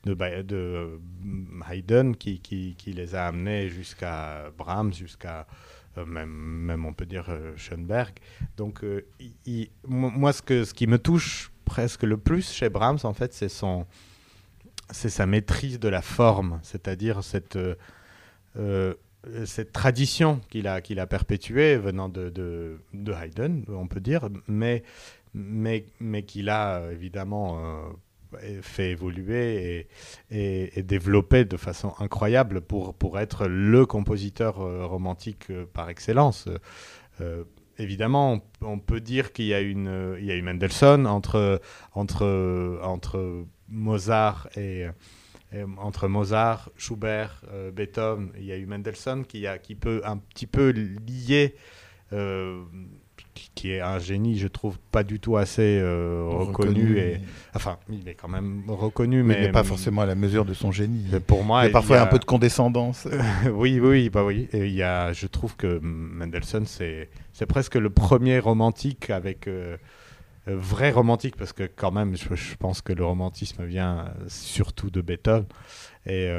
de, 0.07 0.43
de 0.43 0.99
Haydn 1.71 2.17
qui, 2.17 2.41
qui, 2.41 2.93
les 2.93 3.15
a 3.15 3.29
amenés 3.29 3.69
jusqu'à 3.69 4.51
Brahms, 4.59 4.93
jusqu'à 4.93 5.47
euh, 5.99 6.05
même, 6.05 6.33
même, 6.33 6.85
on 6.85 6.93
peut 6.93 7.07
dire, 7.07 7.27
euh, 7.29 7.53
Schoenberg. 7.57 8.13
Donc, 8.57 8.83
euh, 8.83 9.07
moi, 9.87 10.33
ce, 10.33 10.43
que, 10.43 10.65
ce 10.65 10.75
qui 10.75 10.89
me 10.89 10.99
touche 10.99 11.53
presque 11.65 12.03
le 12.03 12.17
plus 12.17 12.51
chez 12.51 12.69
Brahms, 12.69 12.99
en 13.05 13.15
fait, 13.15 13.33
c'est 13.33 13.49
son 13.49 13.87
c'est 14.91 15.11
sa 15.11 15.27
maîtrise 15.27 15.79
de 15.79 15.89
la 15.89 16.03
forme, 16.03 16.59
c'est-à-dire 16.63 17.23
cette 17.23 17.57
euh, 18.57 18.95
cette 19.45 19.73
tradition 19.73 20.41
qu'il 20.51 20.67
a, 20.67 20.81
qu'il 20.81 21.01
a 21.01 21.07
perpétuée 21.07 21.77
venant 21.77 22.09
de, 22.09 22.31
de, 22.31 23.13
Haydn, 23.13 23.65
on 23.69 23.87
peut 23.87 24.01
dire, 24.01 24.29
mais, 24.47 24.83
mais, 25.35 25.87
mais 26.01 26.23
qu'il 26.23 26.49
a 26.49 26.77
euh, 26.77 26.93
évidemment 26.93 27.59
euh, 28.39 28.61
fait 28.63 28.91
évoluer 28.91 29.87
et, 30.31 30.71
et, 30.79 30.83
développer 30.83 31.45
de 31.45 31.57
façon 31.57 31.95
incroyable 31.99 32.61
pour, 32.61 32.95
pour 32.95 33.19
être 33.19 33.47
le 33.47 33.87
compositeur 33.87 34.57
romantique 34.57 35.53
par 35.73 35.89
excellence. 35.89 36.49
évidemment, 37.79 38.41
on, 38.61 38.81
peut 38.81 39.01
dire 39.01 39.33
qu'il 39.33 39.47
y 39.47 39.55
a 39.55 39.61
y 39.61 40.31
a 40.33 40.35
eu 40.35 40.43
Mendelssohn 40.43 41.07
entre, 41.07 41.61
entre, 41.93 42.81
entre 42.83 43.45
Mozart 43.69 44.49
et, 44.57 44.87
entre 45.79 46.09
Mozart, 46.09 46.71
Schubert, 46.77 47.43
Beethoven, 47.73 48.31
il 48.39 48.45
y 48.45 48.53
a 48.53 48.57
eu 48.57 48.67
Mendelssohn 48.67 49.25
qui, 49.25 49.47
a, 49.47 49.59
qui 49.59 49.75
peut 49.75 50.01
un 50.05 50.17
petit 50.17 50.47
peu 50.47 50.71
lier 50.71 51.55
qui 53.55 53.71
est 53.71 53.81
un 53.81 53.99
génie, 53.99 54.39
je 54.39 54.49
trouve, 54.49 54.79
pas 54.91 55.03
du 55.03 55.21
tout 55.21 55.37
assez 55.37 55.79
euh, 55.81 56.25
reconnu, 56.29 56.99
et 56.99 57.21
enfin, 57.55 57.79
il 57.89 58.09
est 58.09 58.15
quand 58.15 58.29
même 58.29 58.65
reconnu, 58.69 59.23
mais 59.23 59.35
il 59.35 59.41
n'est 59.43 59.53
pas 59.53 59.65
forcément 59.65 60.03
à 60.03 60.07
la 60.07 60.15
mesure 60.15 60.45
de 60.45 60.55
son 60.55 60.73
génie. 60.73 61.07
Pour 61.27 61.45
moi, 61.45 61.63
il 61.63 61.67
y 61.67 61.71
a 61.71 61.73
parfois 61.73 62.01
un 62.01 62.07
peu 62.07 62.19
de 62.19 62.25
condescendance. 62.25 63.09
oui, 63.53 63.81
oui, 63.81 64.11
bah 64.11 64.25
oui. 64.25 64.49
Et 64.53 64.67
il 64.67 64.75
y 64.75 64.83
a, 64.83 65.13
je 65.13 65.27
trouve 65.27 65.57
que 65.57 65.79
Mendelssohn, 65.83 66.67
c'est 66.67 67.09
presque 67.49 67.77
le 67.77 67.91
premier 67.91 68.39
romantique 68.39 69.11
avec 69.11 69.47
euh, 69.47 69.77
euh, 69.77 69.77
vrai 70.47 70.91
romantique, 70.91 71.37
parce 71.37 71.53
que 71.53 71.65
quand 71.65 71.91
même, 71.91 72.17
je, 72.17 72.55
pense 72.57 72.83
que 72.83 72.93
le 72.93 73.05
romantisme 73.05 73.65
vient 73.65 74.13
surtout 74.29 74.91
de 74.91 75.01
Beethoven. 75.01 75.47
Et 76.07 76.31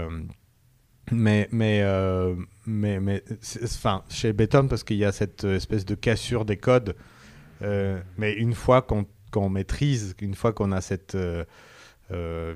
mais 1.11 1.47
mais 1.51 1.81
euh, 1.83 2.35
mais 2.65 2.99
mais 2.99 3.23
enfin 3.63 4.03
chez 4.09 4.33
Beethoven 4.33 4.69
parce 4.69 4.83
qu'il 4.83 4.97
y 4.97 5.05
a 5.05 5.11
cette 5.11 5.43
espèce 5.43 5.85
de 5.85 5.95
cassure 5.95 6.45
des 6.45 6.57
codes 6.57 6.95
euh, 7.61 7.99
mais 8.17 8.33
une 8.33 8.53
fois 8.53 8.81
qu'on 8.81 9.49
maîtrise 9.49 10.15
une 10.21 10.35
fois 10.35 10.53
qu'on 10.53 10.71
a 10.71 10.81
cette 10.81 11.15
euh, 11.15 11.45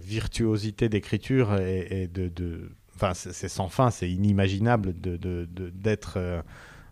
virtuosité 0.02 0.90
d'écriture 0.90 1.56
et, 1.56 2.08
de, 2.08 2.72
enfin 2.96 3.14
c'est 3.14 3.50
sans 3.50 3.70
fin 3.70 3.92
c'est 3.92 4.10
inimaginable 4.10 5.00
de 5.00 5.48
d'être 5.74 6.44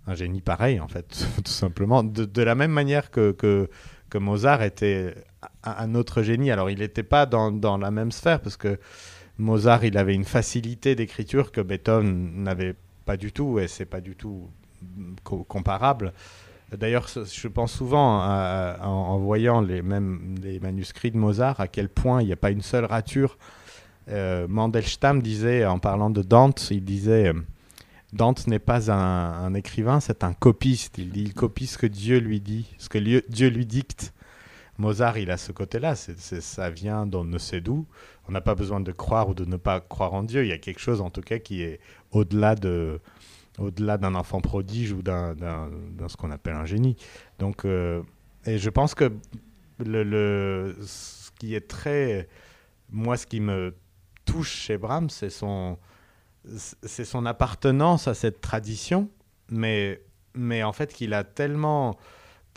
un 0.05 0.15
génie 0.15 0.41
pareil 0.41 0.79
en 0.79 0.87
fait 0.87 1.25
tout 1.43 1.51
simplement 1.51 2.03
de, 2.03 2.41
la 2.41 2.55
même 2.55 2.71
manière 2.71 3.09
que, 3.09 3.69
que 4.09 4.17
Mozart 4.17 4.63
était 4.63 5.15
un 5.63 5.95
autre 5.95 6.21
génie 6.23 6.51
alors 6.51 6.69
il 6.69 6.79
n'était 6.79 7.03
pas 7.03 7.25
dans, 7.25 7.51
dans 7.51 7.77
la 7.77 7.91
même 7.91 8.11
sphère 8.11 8.39
parce 8.41 8.57
que 8.57 8.79
Mozart, 9.37 9.85
il 9.85 9.97
avait 9.97 10.15
une 10.15 10.25
facilité 10.25 10.95
d'écriture 10.95 11.51
que 11.51 11.61
Beethoven 11.61 12.43
n'avait 12.43 12.75
pas 13.05 13.17
du 13.17 13.31
tout, 13.31 13.59
et 13.59 13.67
c'est 13.67 13.85
pas 13.85 14.01
du 14.01 14.15
tout 14.15 14.49
comparable. 15.23 16.13
D'ailleurs, 16.75 17.07
je 17.07 17.47
pense 17.47 17.71
souvent, 17.71 18.19
en, 18.21 19.17
voyant 19.19 19.61
les, 19.61 19.81
mêmes 19.81 20.35
les 20.41 20.59
manuscrits 20.59 21.11
de 21.11 21.17
Mozart, 21.17 21.59
à 21.59 21.67
quel 21.67 21.87
point 21.87 22.21
il 22.21 22.27
n'y 22.27 22.33
a 22.33 22.37
pas 22.37 22.51
une 22.51 22.61
seule 22.61 22.85
rature. 22.85 23.37
Euh, 24.09 24.47
Mandelstam 24.49 25.21
disait, 25.21 25.65
en 25.65 25.79
parlant 25.79 26.09
de 26.09 26.21
Dante, 26.21 26.69
il 26.71 26.83
disait 26.83 27.31
Dante 28.13 28.47
n'est 28.47 28.59
pas 28.59 28.91
un, 28.91 29.53
écrivain, 29.53 29.99
c'est 29.99 30.23
un 30.23 30.33
copiste. 30.33 30.97
Il 30.97 31.17
il 31.17 31.33
copie 31.33 31.67
ce 31.67 31.77
que 31.77 31.87
Dieu 31.87 32.19
lui 32.19 32.39
dit, 32.39 32.73
ce 32.77 32.89
que 32.89 32.97
Dieu 32.97 33.49
lui 33.49 33.65
dicte. 33.65 34.13
Mozart, 34.77 35.17
il 35.17 35.31
a 35.31 35.37
ce 35.37 35.51
côté-là, 35.51 35.95
ça 35.95 36.69
vient 36.69 37.07
d'on 37.07 37.23
ne 37.23 37.39
sait 37.39 37.61
d'où. 37.61 37.87
On 38.29 38.31
n'a 38.31 38.41
pas 38.41 38.53
besoin 38.53 38.79
de 38.79 38.91
croire 38.91 39.27
ou 39.29 39.33
de 39.33 39.43
ne 39.43 39.57
pas 39.57 39.81
croire 39.81 40.13
en 40.13 40.23
Dieu. 40.23 40.43
Il 40.43 40.49
y 40.49 40.53
a 40.53 40.57
quelque 40.59 40.79
chose, 40.79 41.01
en 41.01 41.09
tout 41.09 41.21
cas, 41.21 41.39
qui 41.39 41.63
est 41.63 41.79
au-delà 42.11 42.53
de, 42.53 42.99
au-delà 43.57 43.97
d'un 43.97 44.13
enfant 44.15 44.39
prodige 44.39 44.91
ou 44.91 45.01
d'un, 45.01 45.35
ce 46.07 46.15
qu'on 46.15 46.31
appelle 46.31 46.55
un 46.55 46.65
génie. 46.65 46.95
Donc, 47.39 47.65
euh, 47.65 48.03
et 48.45 48.59
je 48.59 48.69
pense 48.69 48.93
que 48.93 49.11
le, 49.79 50.75
ce 50.85 51.31
qui 51.39 51.55
est 51.55 51.67
très, 51.67 52.27
moi, 52.91 53.17
ce 53.17 53.25
qui 53.25 53.39
me 53.39 53.73
touche 54.25 54.51
chez 54.51 54.77
Brahms, 54.77 55.09
c'est 55.09 55.31
son, 55.31 55.77
c'est 56.55 57.05
son 57.05 57.25
appartenance 57.25 58.07
à 58.07 58.13
cette 58.13 58.41
tradition, 58.41 59.09
mais, 59.49 60.01
mais 60.33 60.63
en 60.63 60.73
fait 60.73 60.93
qu'il 60.93 61.13
a 61.13 61.23
tellement 61.23 61.97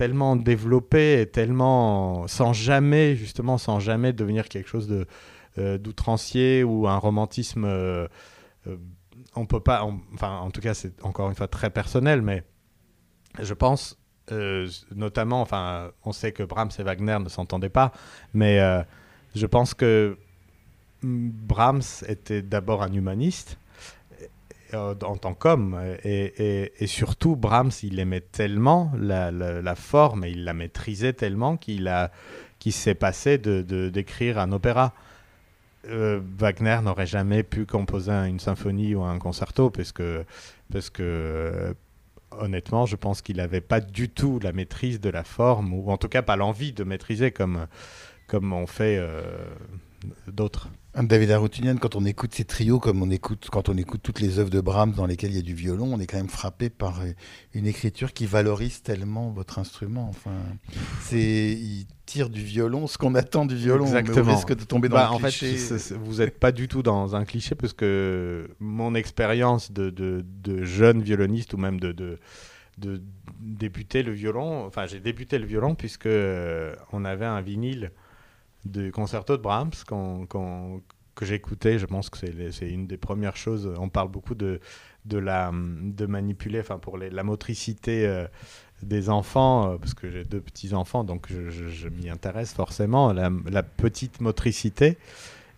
tellement 0.01 0.35
développé 0.35 1.21
et 1.21 1.27
tellement 1.27 2.27
sans 2.27 2.55
jamais 2.55 3.17
justement 3.17 3.59
sans 3.59 3.81
jamais 3.81 4.15
devenir 4.15 4.49
quelque 4.49 4.67
chose 4.67 4.89
de 4.89 5.07
euh, 5.59 5.77
d'outrancier 5.77 6.65
ou 6.65 6.89
un 6.89 6.97
romantisme 6.97 7.67
euh, 7.67 8.09
euh, 8.67 8.79
on 9.37 9.45
peut 9.45 9.61
pas 9.61 9.85
enfin 10.15 10.39
en 10.39 10.51
tout 10.51 10.63
cas 10.63 10.73
c'est 10.73 11.03
encore 11.03 11.29
une 11.29 11.35
fois 11.35 11.49
très 11.49 11.69
personnel 11.69 12.23
mais 12.23 12.45
je 13.41 13.53
pense 13.53 13.99
notamment 14.97 15.43
enfin 15.43 15.91
on 16.05 16.13
sait 16.13 16.33
que 16.33 16.45
Brahms 16.45 16.71
et 16.79 16.83
Wagner 16.83 17.19
ne 17.23 17.29
s'entendaient 17.29 17.69
pas 17.69 17.93
mais 18.33 18.59
je 19.35 19.45
pense 19.45 19.75
que 19.75 20.17
Brahms 21.03 21.83
était 22.09 22.41
d'abord 22.41 22.83
un 22.83 22.93
humaniste 22.95 23.59
en 24.75 25.17
tant 25.17 25.35
qu'homme. 25.35 25.81
Et, 26.05 26.73
surtout, 26.87 27.37
Brahms, 27.37 27.73
il 27.83 27.99
aimait 27.99 28.21
tellement 28.21 28.93
la, 28.97 29.75
forme 29.75 30.25
et 30.25 30.31
il 30.31 30.45
la 30.45 30.55
maîtrisait 30.55 31.13
tellement 31.13 31.57
qu'il 31.57 31.89
a, 31.89 32.11
s'est 32.71 32.95
passé 32.95 33.39
de, 33.39 33.89
d'écrire 33.89 34.39
un 34.39 34.53
opéra. 34.53 34.95
Euh, 35.89 36.21
Wagner 36.39 36.79
n'aurait 36.83 37.07
jamais 37.07 37.43
pu 37.43 37.65
composer 37.65 38.13
une 38.13 38.39
symphonie 38.39 38.95
ou 38.95 39.03
un 39.03 39.19
concerto 39.19 39.71
parce 39.71 39.93
que, 39.93 40.27
parce 40.71 40.91
que 40.91 41.03
euh, 41.03 41.75
honnêtement, 42.33 42.85
je 42.85 42.97
pense 42.97 43.23
qu'il 43.23 43.39
n'avait 43.39 43.63
pas 43.63 43.81
du 43.81 44.11
tout 44.11 44.39
la 44.43 44.53
maîtrise 44.53 45.01
de 45.01 45.09
la 45.09 45.25
forme, 45.25 45.73
ou 45.73 45.91
en 45.91 45.97
tout 45.97 46.09
cas 46.09 46.21
pas 46.21 46.37
l'envie 46.37 46.73
de 46.73 46.85
maîtriser 46.85 47.31
comme, 47.31 47.67
comme 48.27 48.53
on 48.53 48.67
fait 48.67 49.03
d'autres. 50.29 50.69
David 50.95 51.31
Arutunian, 51.31 51.77
quand 51.77 51.95
on 51.95 52.05
écoute 52.05 52.35
ces 52.35 52.45
trios, 52.45 52.81
comme 52.81 53.01
on 53.01 53.11
écoute, 53.11 53.49
quand 53.51 53.69
on 53.69 53.77
écoute 53.77 54.01
toutes 54.03 54.19
les 54.19 54.41
œuvres 54.41 54.51
de 54.51 54.61
Brahms 54.61 54.93
dans 54.93 55.07
lesquelles 55.07 55.31
il 55.31 55.37
y 55.37 55.41
a 55.41 55.43
du 55.43 55.55
violon, 55.55 55.93
on 55.93 56.01
est 56.01 56.07
quand 56.07 56.17
même 56.17 56.29
frappé 56.29 56.69
par 56.69 57.01
euh, 57.01 57.13
une 57.55 57.67
écriture 57.67 58.13
qui 58.13 58.27
valorise 58.27 58.83
tellement 58.83 59.31
votre 59.31 59.61
instrument. 59.61 60.09
Enfin, 60.09 60.35
c'est, 61.01 61.53
il 61.53 61.87
tire 62.07 62.29
du 62.29 62.43
violon 62.43 62.89
ce 62.89 62.99
qu'on 62.99 63.15
attend 63.15 63.47
du 63.47 63.55
violon. 63.55 63.87
Exactement. 63.87 64.27
Mais 64.27 64.35
risque 64.35 64.57
de 64.57 64.65
tomber 64.65 64.89
dans 64.89 64.97
bah, 64.97 65.11
un 65.13 65.19
cliché. 65.19 65.55
En 65.55 65.79
fait, 65.79 65.95
vous 65.95 66.17
n'êtes 66.17 66.39
pas 66.41 66.51
du 66.51 66.67
tout 66.67 66.83
dans 66.83 67.15
un 67.15 67.25
cliché 67.25 67.55
parce 67.55 67.73
que 67.73 68.51
mon 68.59 68.97
expérience 68.97 69.71
de, 69.71 69.91
de, 69.91 70.25
de, 70.43 70.65
jeune 70.65 71.03
violoniste 71.03 71.55
ou 71.55 71.57
même 71.57 71.79
de, 71.79 71.93
de 71.93 72.19
de 72.79 73.03
débuter 73.41 74.03
le 74.03 74.13
violon. 74.13 74.65
Enfin, 74.65 74.87
j'ai 74.87 75.01
débuté 75.01 75.39
le 75.39 75.47
violon 75.47 75.75
puisque 75.75 76.07
euh, 76.07 76.75
on 76.93 77.05
avait 77.05 77.27
un 77.27 77.43
vinyle 77.43 77.93
du 78.65 78.93
concerto 78.93 79.37
de 79.37 79.43
Brahms 79.43 79.71
que 81.15 81.25
j'écoutais. 81.25 81.79
Je 81.79 81.87
pense 81.87 82.11
que 82.11 82.19
c'est 82.19 82.69
une 82.69 82.87
des 82.87 82.97
premières 82.97 83.37
choses. 83.37 83.73
On 83.79 83.89
parle 83.89 84.09
beaucoup 84.09 84.35
de, 84.35 84.61
de, 85.05 85.19
la, 85.19 85.53
de 85.53 86.07
manipuler, 86.07 86.61
enfin 86.61 86.79
pour 86.79 86.99
les, 86.99 87.11
la 87.11 87.23
motricité 87.23 88.07
euh, 88.07 88.27
des 88.83 89.11
enfants, 89.11 89.73
euh, 89.73 89.79
parce 89.79 89.95
que 89.95 90.11
j'ai 90.11 90.25
deux 90.25 90.41
petits-enfants, 90.41 91.05
donc 91.05 91.29
je, 91.31 91.89
m'y 91.89 92.09
intéresse 92.09 92.53
forcément. 92.53 93.13
La, 93.13 93.31
la, 93.51 93.63
petite 93.63 94.21
motricité. 94.21 94.97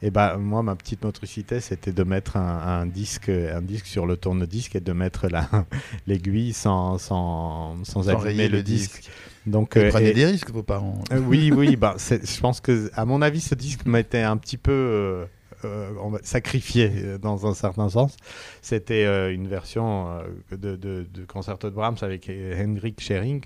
Et 0.05 0.11
ben 0.11 0.37
moi, 0.37 0.65
ma 0.65 0.75
petite 0.75 1.05
motricité, 1.05 1.61
c'était 1.61 1.93
de 1.93 2.03
mettre 2.03 2.37
un, 2.37 2.87
disque, 2.87 3.29
un 3.29 3.63
disque 3.63 3.87
sur 3.87 4.05
le 4.05 4.17
tourne-disque 4.17 4.75
et 4.75 4.81
de 4.81 4.93
mettre 4.93 5.29
l'aiguille 6.09 6.53
sans, 6.53 6.99
sans, 6.99 7.77
sans, 7.85 8.09
abîmer 8.09 8.49
le, 8.49 8.65
disque. 8.65 9.09
Donc, 9.47 9.77
euh, 9.77 9.91
prenez 9.91 10.13
des 10.13 10.27
risques, 10.27 10.51
vos 10.51 10.63
parents. 10.63 11.03
Euh, 11.13 11.19
oui, 11.19 11.51
oui. 11.53 11.77
bah, 11.77 11.97
je 11.99 12.41
pense 12.41 12.61
que, 12.61 12.91
à 12.95 13.05
mon 13.05 13.23
avis, 13.23 13.41
ce 13.41 13.55
disque 13.55 13.87
m'était 13.87 14.23
un 14.23 14.37
petit 14.37 14.57
peu 14.57 15.27
euh, 15.65 16.19
sacrifié 16.23 17.19
dans 17.21 17.47
un 17.47 17.55
certain 17.55 17.89
sens. 17.89 18.17
C'était 18.61 19.33
une 19.33 19.49
version 19.49 20.23
de, 20.51 20.77
de, 20.77 21.07
de, 21.13 21.25
concerto 21.25 21.71
de 21.71 21.75
Brahms 21.75 21.99
avec 22.03 22.31
Henrik 22.31 23.01
Schering 23.01 23.45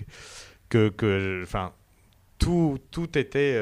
que, 0.69 0.89
que 0.89 1.41
enfin, 1.43 1.71
tout, 2.37 2.77
tout 2.91 3.17
était, 3.17 3.59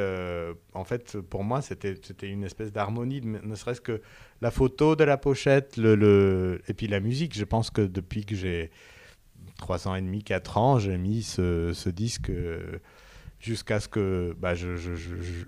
en 0.74 0.84
fait, 0.84 1.18
pour 1.22 1.46
moi, 1.46 1.62
c'était 1.62 1.96
une 2.24 2.44
espèce 2.44 2.74
d'harmonie, 2.74 3.22
ne 3.22 3.56
serait-ce 3.56 3.82
que 3.82 4.02
la 4.42 4.52
photo 4.52 4.98
de 4.98 5.06
la 5.06 5.18
pochette, 5.18 5.78
le, 5.78 5.96
le, 5.96 6.62
et 6.68 6.74
puis 6.74 6.88
la 6.88 7.00
musique. 7.00 7.38
Je 7.38 7.46
pense 7.46 7.70
que 7.70 7.82
depuis 7.82 8.26
que 8.26 8.36
j'ai 8.36 8.72
trois 9.58 9.88
ans 9.88 9.96
et 9.96 10.02
demi, 10.02 10.24
quatre 10.24 10.58
ans, 10.58 10.80
j'ai 10.80 10.98
mis 10.98 11.24
ce, 11.24 11.90
disque 11.90 12.30
euh, 12.30 12.80
jusqu'à 13.40 13.80
ce 13.80 13.88
que 13.88 14.36
bah, 14.40 14.54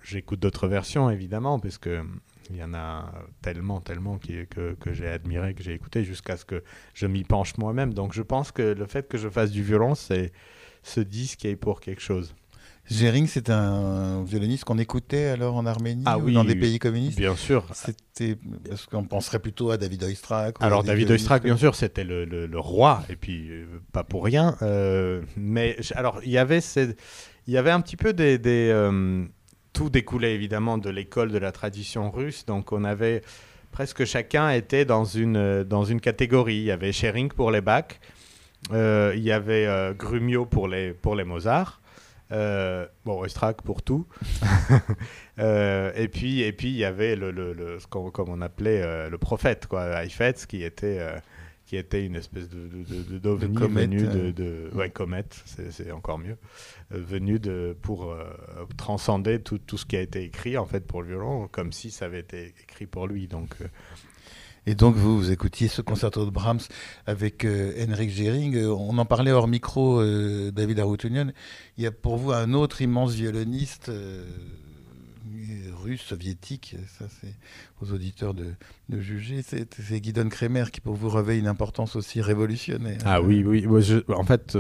j'écoute 0.04 0.40
d'autres 0.40 0.68
versions, 0.68 1.10
évidemment, 1.10 1.60
parce 1.60 1.78
que 1.78 2.04
il 2.50 2.56
y 2.56 2.64
en 2.64 2.74
a 2.74 3.12
tellement, 3.42 3.82
tellement 3.82 4.18
qui, 4.18 4.48
que, 4.48 4.74
que 4.76 4.94
j'ai 4.94 5.08
admiré, 5.08 5.54
que 5.54 5.64
j'ai 5.64 5.74
écouté, 5.74 6.06
jusqu'à 6.06 6.38
ce 6.38 6.46
que 6.46 6.64
je 6.94 7.06
m'y 7.06 7.24
penche 7.24 7.58
moi-même. 7.58 7.94
Donc 7.94 8.14
je 8.14 8.22
pense 8.22 8.52
que 8.52 8.62
le 8.62 8.86
fait 8.86 9.08
que 9.08 9.18
je 9.18 9.28
fasse 9.28 9.52
du 9.52 9.64
violon, 9.64 9.96
c'est 9.96 10.32
ce 10.84 11.02
disque 11.02 11.40
qui 11.40 11.50
est 11.50 11.56
pour 11.56 11.82
quelque 11.82 12.02
chose. 12.02 12.34
Gering, 12.90 13.28
c'est 13.28 13.50
un 13.50 14.24
violoniste 14.24 14.64
qu'on 14.64 14.78
écoutait 14.78 15.26
alors 15.26 15.56
en 15.58 15.66
Arménie 15.66 16.04
ah 16.06 16.18
ou 16.18 16.32
dans 16.32 16.46
des 16.46 16.56
pays 16.56 16.80
communistes 16.80 17.18
Bien 17.18 17.36
sûr. 17.36 17.66
C'était 17.74 18.38
parce 18.68 18.86
qu'on 18.86 19.04
penserait 19.04 19.40
plutôt 19.40 19.72
à 19.72 19.78
David 19.78 20.04
Oistrakh. 20.04 20.56
Alors 20.62 20.84
David 20.84 21.12
Oistrakh, 21.12 21.44
bien 21.44 21.58
sûr, 21.58 21.76
c'était 21.76 22.06
le, 22.06 22.26
le, 22.26 22.60
roi 22.60 23.04
et 23.10 23.16
puis 23.16 23.50
euh, 23.50 23.66
pas 23.92 24.04
pour 24.04 24.24
rien. 24.24 24.56
Euh, 24.62 25.22
mais 25.36 25.76
alors 25.96 26.22
il 26.24 26.32
y 26.32 26.38
avait 26.38 26.60
il 27.48 27.54
y 27.54 27.58
avait 27.58 27.72
un 27.72 27.82
petit 27.82 27.98
peu 27.98 28.14
des, 28.14 28.38
des 28.38 28.70
euh, 28.72 29.26
tout 29.74 29.90
découlait 29.90 30.34
évidemment 30.34 30.78
de 30.78 30.90
l'école 30.90 31.32
de 31.32 31.38
la 31.38 31.52
tradition 31.52 32.10
russe, 32.10 32.46
donc 32.46 32.72
on 32.72 32.84
avait 32.84 33.22
presque 33.72 34.06
chacun 34.06 34.50
était 34.50 34.86
dans 34.86 35.04
une 35.04 35.64
dans 35.64 35.84
une 35.84 36.00
catégorie. 36.00 36.58
Il 36.58 36.64
y 36.64 36.72
avait 36.72 36.94
Schering 36.94 37.30
pour 37.30 37.52
les 37.52 37.62
Bach, 37.62 38.00
il 38.72 39.20
y 39.20 39.32
avait 39.32 39.94
Grumio 39.98 40.46
pour 40.46 40.70
les 40.70 40.94
pour 40.94 41.16
les 41.16 41.26
Mozart. 41.26 41.82
Bon, 42.30 43.20
Oistrakh 43.22 43.62
pour 43.62 43.82
tout. 43.82 44.08
et 45.38 46.08
puis, 46.12 46.42
et 46.42 46.52
puis 46.52 46.70
il 46.70 46.78
y 46.78 46.86
avait 46.86 47.16
le, 47.16 47.32
le, 47.32 47.80
ce 47.80 47.88
qu'on, 47.88 48.12
comme 48.12 48.30
on 48.30 48.42
appelait 48.42 49.10
le 49.10 49.18
prophète, 49.18 49.68
quoi, 49.68 50.04
Heifetz, 50.04 50.46
qui 50.46 50.64
était 50.64 51.00
qui 51.66 51.76
était 51.76 52.06
une 52.06 52.16
espèce 52.16 52.48
de, 52.48 52.70
de, 52.70 53.20
de, 53.20 53.30
venu 53.30 53.98
de, 53.98 54.32
de, 54.32 54.70
ouais 54.74 54.90
comète, 54.90 55.44
c'est, 55.46 55.92
encore 55.92 56.18
mieux, 56.18 56.38
venu 56.92 57.40
de 57.40 57.76
pour 57.82 58.16
transcender 58.78 59.42
tout, 59.42 59.58
tout, 59.58 59.78
ce 59.78 59.86
qui 59.86 59.98
a 59.98 60.02
été 60.02 60.24
écrit 60.24 60.58
en 60.58 60.66
fait 60.66 60.88
pour 60.88 61.02
le 61.02 61.10
violon, 61.10 61.50
comme 61.50 61.74
si 61.74 61.92
ça 61.92 62.06
avait 62.06 62.22
été 62.22 62.54
écrit 62.64 62.86
pour 62.86 63.06
lui. 63.06 63.28
Donc 63.28 63.58
et 64.70 64.76
donc, 64.76 64.96
vous, 64.98 65.18
vous 65.18 65.32
écoutiez 65.32 65.70
ce 65.70 65.82
concerto 65.82 66.26
de 66.26 66.30
Brahms 66.30 66.60
avec 67.06 67.46
euh, 67.46 67.86
Henrik 67.88 68.10
Gering. 68.10 68.54
Euh, 68.58 68.76
on 68.76 68.98
en 68.98 69.06
parlait 69.06 69.32
hors 69.32 69.48
micro, 69.48 70.02
euh, 70.02 70.52
David 70.52 70.82
Arutunian. 70.82 71.28
Il 71.78 71.86
y 71.86 71.88
a 71.88 71.92
pour 71.92 72.18
vous 72.18 72.34
un 72.34 72.52
autre 72.52 72.82
immense 72.82 73.14
violoniste 73.14 73.90
russe, 75.82 76.02
soviétique. 76.02 76.76
Ça, 77.00 77.06
c'est 77.22 77.34
aux 77.82 77.94
auditeurs 77.94 78.34
de, 78.34 78.56
juger. 78.90 79.42
C'est, 79.42 79.74
c'est 79.82 80.02
Guidon 80.02 80.28
Kremer 80.28 80.66
qui, 80.70 80.82
pour 80.82 80.96
vous, 80.96 81.08
revêt 81.08 81.40
une 81.40 81.48
importance 81.48 81.96
aussi 81.96 82.20
révolutionnaire. 82.20 83.00
Ah 83.06 83.22
oui, 83.22 83.46
oui. 83.46 83.66
en 84.10 84.24
fait, 84.26 84.58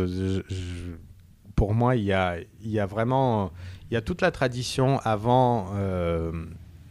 pour 1.57 1.73
moi, 1.73 1.97
il 1.97 2.05
y 2.05 2.13
a, 2.13 2.37
il 2.61 2.71
y 2.71 2.79
a 2.79 2.85
vraiment... 2.85 3.51
Il 3.91 3.93
y 3.93 3.97
a 3.97 4.01
toute 4.01 4.21
la 4.21 4.31
tradition 4.31 4.99
avant 4.99 5.73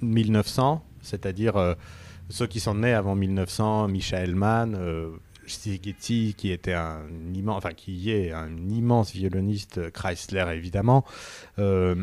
1900, 0.02 0.84
c'est-à-dire 1.00 1.76
ceux 2.28 2.46
qui 2.46 2.60
sont 2.60 2.74
nés 2.74 2.92
avant 2.92 3.14
1900, 3.14 3.88
Michael 3.88 4.34
Mann, 4.34 4.76
euh, 4.78 5.10
qui 5.46 6.50
était 6.50 6.72
un 6.72 7.02
immense, 7.34 7.58
enfin 7.58 7.72
qui 7.72 8.10
est 8.10 8.32
un 8.32 8.50
immense 8.68 9.12
violoniste, 9.12 9.90
Chrysler 9.92 10.46
évidemment. 10.52 11.04
Euh, 11.58 11.94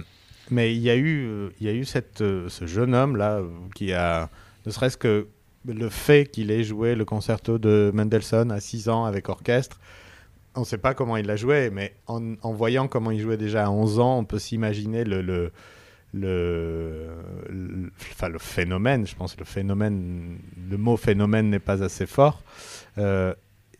mais 0.50 0.76
il 0.76 0.82
y 0.82 0.90
a 0.90 0.96
eu, 0.96 1.50
il 1.60 1.68
y 1.68 1.70
a 1.70 1.74
eu 1.74 1.86
cette, 1.86 2.22
euh, 2.22 2.50
ce 2.50 2.66
jeune 2.68 2.96
homme 2.96 3.16
là 3.16 3.42
qui 3.76 3.94
a, 3.94 4.30
ne 4.66 4.72
serait-ce 4.72 4.98
que 4.98 5.28
le 5.66 5.90
fait 5.90 6.30
qu'il 6.30 6.52
ait 6.52 6.64
joué 6.64 6.96
le 6.96 7.06
concerto 7.06 7.58
de 7.58 7.92
Mendelssohn 7.94 8.52
à 8.52 8.60
6 8.60 8.90
ans 8.90 9.06
avec 9.06 9.30
orchestre. 9.30 9.80
On 10.56 10.62
ne 10.62 10.66
sait 10.66 10.78
pas 10.78 10.94
comment 10.94 11.18
il 11.18 11.26
l'a 11.26 11.36
joué, 11.36 11.70
mais 11.72 11.96
en, 12.08 12.36
en, 12.42 12.52
voyant 12.52 12.88
comment 12.88 13.12
il 13.12 13.20
jouait 13.20 13.38
déjà 13.38 13.66
à 13.66 13.70
11 13.70 14.00
ans, 14.00 14.20
on 14.20 14.26
peut 14.26 14.40
s'imaginer 14.40 15.04
le, 15.04 15.22
le 15.22 15.52
le, 16.14 17.08
enfin, 18.12 18.30
le 18.30 18.40
phénomène, 18.40 19.08
je 19.08 19.16
pense 19.16 19.38
le 19.38 19.46
phénomène, 19.46 20.38
le 20.70 20.78
mot 20.78 20.96
phénomène 20.96 21.50
n'est 21.50 21.60
pas 21.60 21.84
assez 21.84 22.06
fort. 22.06 22.42
Euh, 22.98 23.34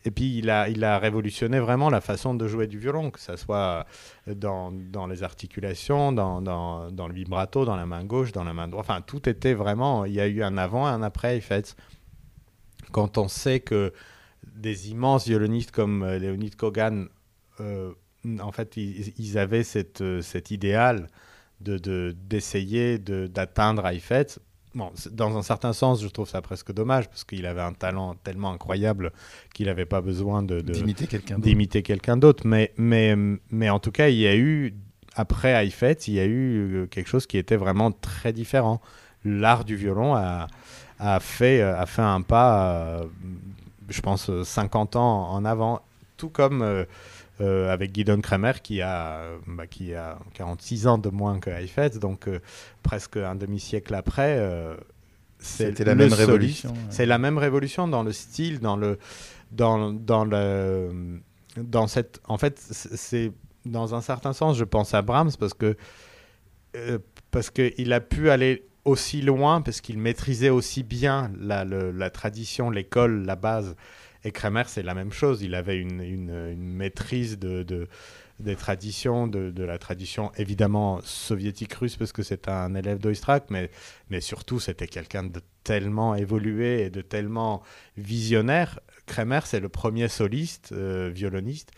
et 0.06 0.12
puis 0.12 0.38
il 0.38 0.50
a, 0.50 0.68
il 0.68 0.84
a 0.84 1.00
révolutionné 1.00 1.60
vraiment 1.60 1.90
la 1.90 2.02
façon 2.02 2.34
de 2.34 2.48
jouer 2.48 2.68
du 2.68 2.78
violon, 2.78 3.12
que 3.12 3.20
ce 3.20 3.38
soit 3.38 3.86
dans, 4.28 4.72
dans 4.72 5.08
les 5.08 5.24
articulations, 5.24 6.12
dans, 6.12 6.42
dans, 6.42 6.92
dans, 6.92 7.08
le 7.08 7.14
vibrato, 7.14 7.64
dans 7.64 7.78
la 7.78 7.86
main 7.86 8.04
gauche, 8.04 8.32
dans 8.34 8.44
la 8.44 8.54
main 8.54 8.68
droite. 8.68 8.86
Enfin, 8.90 9.02
tout 9.02 9.30
était 9.30 9.54
vraiment. 9.54 10.04
Il 10.04 10.14
y 10.14 10.20
a 10.20 10.28
eu 10.28 10.44
un 10.44 10.58
avant 10.58 10.88
et 10.90 10.92
un 10.92 11.04
après, 11.04 11.38
en 11.38 11.42
fait. 11.42 11.78
Quand 12.92 13.18
on 13.18 13.28
sait 13.28 13.60
que 13.62 13.94
des 14.56 14.92
immenses 14.92 15.26
violonistes 15.26 15.72
comme 15.72 16.04
euh, 16.04 16.20
Leonid 16.20 16.56
Kogan, 16.56 17.08
euh, 17.62 17.94
en 18.42 18.52
fait, 18.52 18.76
ils, 18.76 19.14
ils 19.18 19.38
avaient 19.38 19.64
cette, 19.64 20.04
cet 20.22 20.52
idéal 20.52 21.08
d'essayer 21.64 22.98
de, 22.98 23.28
d'atteindre 23.28 23.86
Heifetz. 23.86 24.40
Bon, 24.76 24.92
dans 25.12 25.38
un 25.38 25.44
certain 25.44 25.72
sens, 25.72 26.02
je 26.02 26.08
trouve 26.08 26.28
ça 26.28 26.42
presque 26.42 26.72
dommage 26.72 27.08
parce 27.08 27.24
qu'il 27.24 27.46
avait 27.46 27.62
un 27.62 27.74
talent 27.74 28.16
tellement 28.24 28.52
incroyable 28.52 29.12
qu'il 29.54 29.68
n'avait 29.68 29.86
pas 29.86 30.02
besoin 30.02 30.42
de, 30.42 30.62
d'imiter 30.62 31.06
quelqu'un 31.06 31.36
d'autre. 31.36 31.48
D'imiter 31.48 31.84
quelqu'un 31.84 32.18
d'autre. 32.18 32.48
Mais, 32.48 32.74
mais, 32.78 33.16
mais 33.52 33.70
en 33.70 33.80
tout 33.80 33.92
cas, 33.92 34.10
il 34.10 34.18
y 34.18 34.26
a 34.26 34.36
eu, 34.36 34.74
après 35.16 35.52
Heifetz, 35.52 36.08
il 36.08 36.16
y 36.16 36.20
a 36.20 36.26
eu 36.26 36.76
euh, 36.76 36.86
quelque 36.88 37.08
chose 37.08 37.28
qui 37.28 37.38
était 37.38 37.56
vraiment 37.56 37.92
très 37.92 38.34
différent. 38.34 38.82
L'art 39.26 39.64
du 39.64 39.76
violon 39.76 40.16
a, 40.16 40.48
a, 41.00 41.20
fait, 41.20 41.62
a 41.62 41.86
fait 41.86 42.02
un 42.02 42.22
pas, 42.22 42.72
euh, 42.72 43.06
je 43.90 44.02
pense, 44.02 44.32
50 44.44 44.96
ans 44.96 45.30
en 45.30 45.46
avant. 45.46 45.82
Tout 46.18 46.30
comme 46.30 46.62
euh, 46.62 46.84
euh, 46.84 46.86
avec 47.40 47.92
Guidon 47.92 48.22
Kremer 48.22 48.54
qui 48.62 48.82
a, 48.82 49.24
bah, 49.48 49.68
qui 49.68 49.94
a 49.94 50.20
46 50.34 50.88
ans 50.88 50.98
de 50.98 51.10
moins 51.10 51.40
que 51.40 51.50
Heifetz, 51.50 51.98
donc 52.00 52.28
euh, 52.28 52.40
presque 52.84 53.18
un 53.18 53.36
demi-siècle 53.36 53.94
après. 53.96 54.38
Euh, 54.38 54.76
C'était 55.40 55.84
la 55.84 55.96
même 55.96 56.14
révolution. 56.14 56.74
C'est 56.90 57.06
la 57.06 57.18
même 57.18 57.38
révolution 57.38 57.88
dans 57.88 58.04
le 58.04 58.12
style, 58.12 58.60
dans 58.60 58.78
le, 58.78 59.00
dans, 59.52 59.92
dans 59.92 60.26
le, 60.26 61.22
dans 61.58 61.88
cette. 61.88 62.22
En 62.26 62.38
fait, 62.38 62.60
c'est 62.60 63.32
dans 63.66 63.96
un 63.96 64.02
certain 64.02 64.34
sens, 64.34 64.58
je 64.58 64.64
pense 64.64 64.94
à 64.94 65.02
Brahms 65.02 65.32
parce 65.40 65.54
que 65.54 65.76
parce 67.32 67.50
qu'il 67.50 67.94
a 67.94 68.00
pu 68.02 68.30
aller 68.30 68.68
aussi 68.86 69.22
loin 69.22 69.62
parce 69.62 69.82
qu'il 69.82 69.98
maîtrisait 69.98 70.50
aussi 70.50 70.84
bien 70.84 71.32
la, 71.40 71.64
la 71.66 72.10
tradition, 72.10 72.70
l'école, 72.70 73.26
la 73.26 73.36
base 73.36 73.76
et 74.24 74.32
Kremer, 74.32 74.64
c'est 74.68 74.84
la 74.84 74.94
même 74.94 75.12
chose. 75.12 75.42
Il 75.42 75.56
avait 75.56 75.78
une, 75.78 76.02
une, 76.02 76.58
maîtrise 76.58 77.38
de, 77.38 77.64
de, 77.64 77.88
des 78.40 78.56
traditions, 78.56 79.28
de, 79.28 79.52
de, 79.52 79.64
la 79.64 79.78
tradition 79.78 80.32
évidemment 80.38 81.02
soviétique 81.02 81.74
russe, 81.74 81.98
parce 81.98 82.12
que 82.12 82.24
c'est 82.24 82.48
un 82.48 82.74
élève 82.76 83.00
d'Oistrakh, 83.00 83.46
mais, 83.50 83.70
mais 84.10 84.22
surtout, 84.22 84.60
c'était 84.60 84.88
quelqu'un 84.88 85.24
de 85.24 85.42
tellement 85.64 86.16
évolué 86.16 86.84
et 86.84 86.90
de 86.90 87.02
tellement 87.02 87.64
visionnaire. 87.98 88.80
Kremer, 89.06 89.42
c'est 89.46 89.60
le 89.60 89.70
premier 89.70 90.08
soliste, 90.08 90.72
euh, 90.72 91.10
violoniste, 91.14 91.72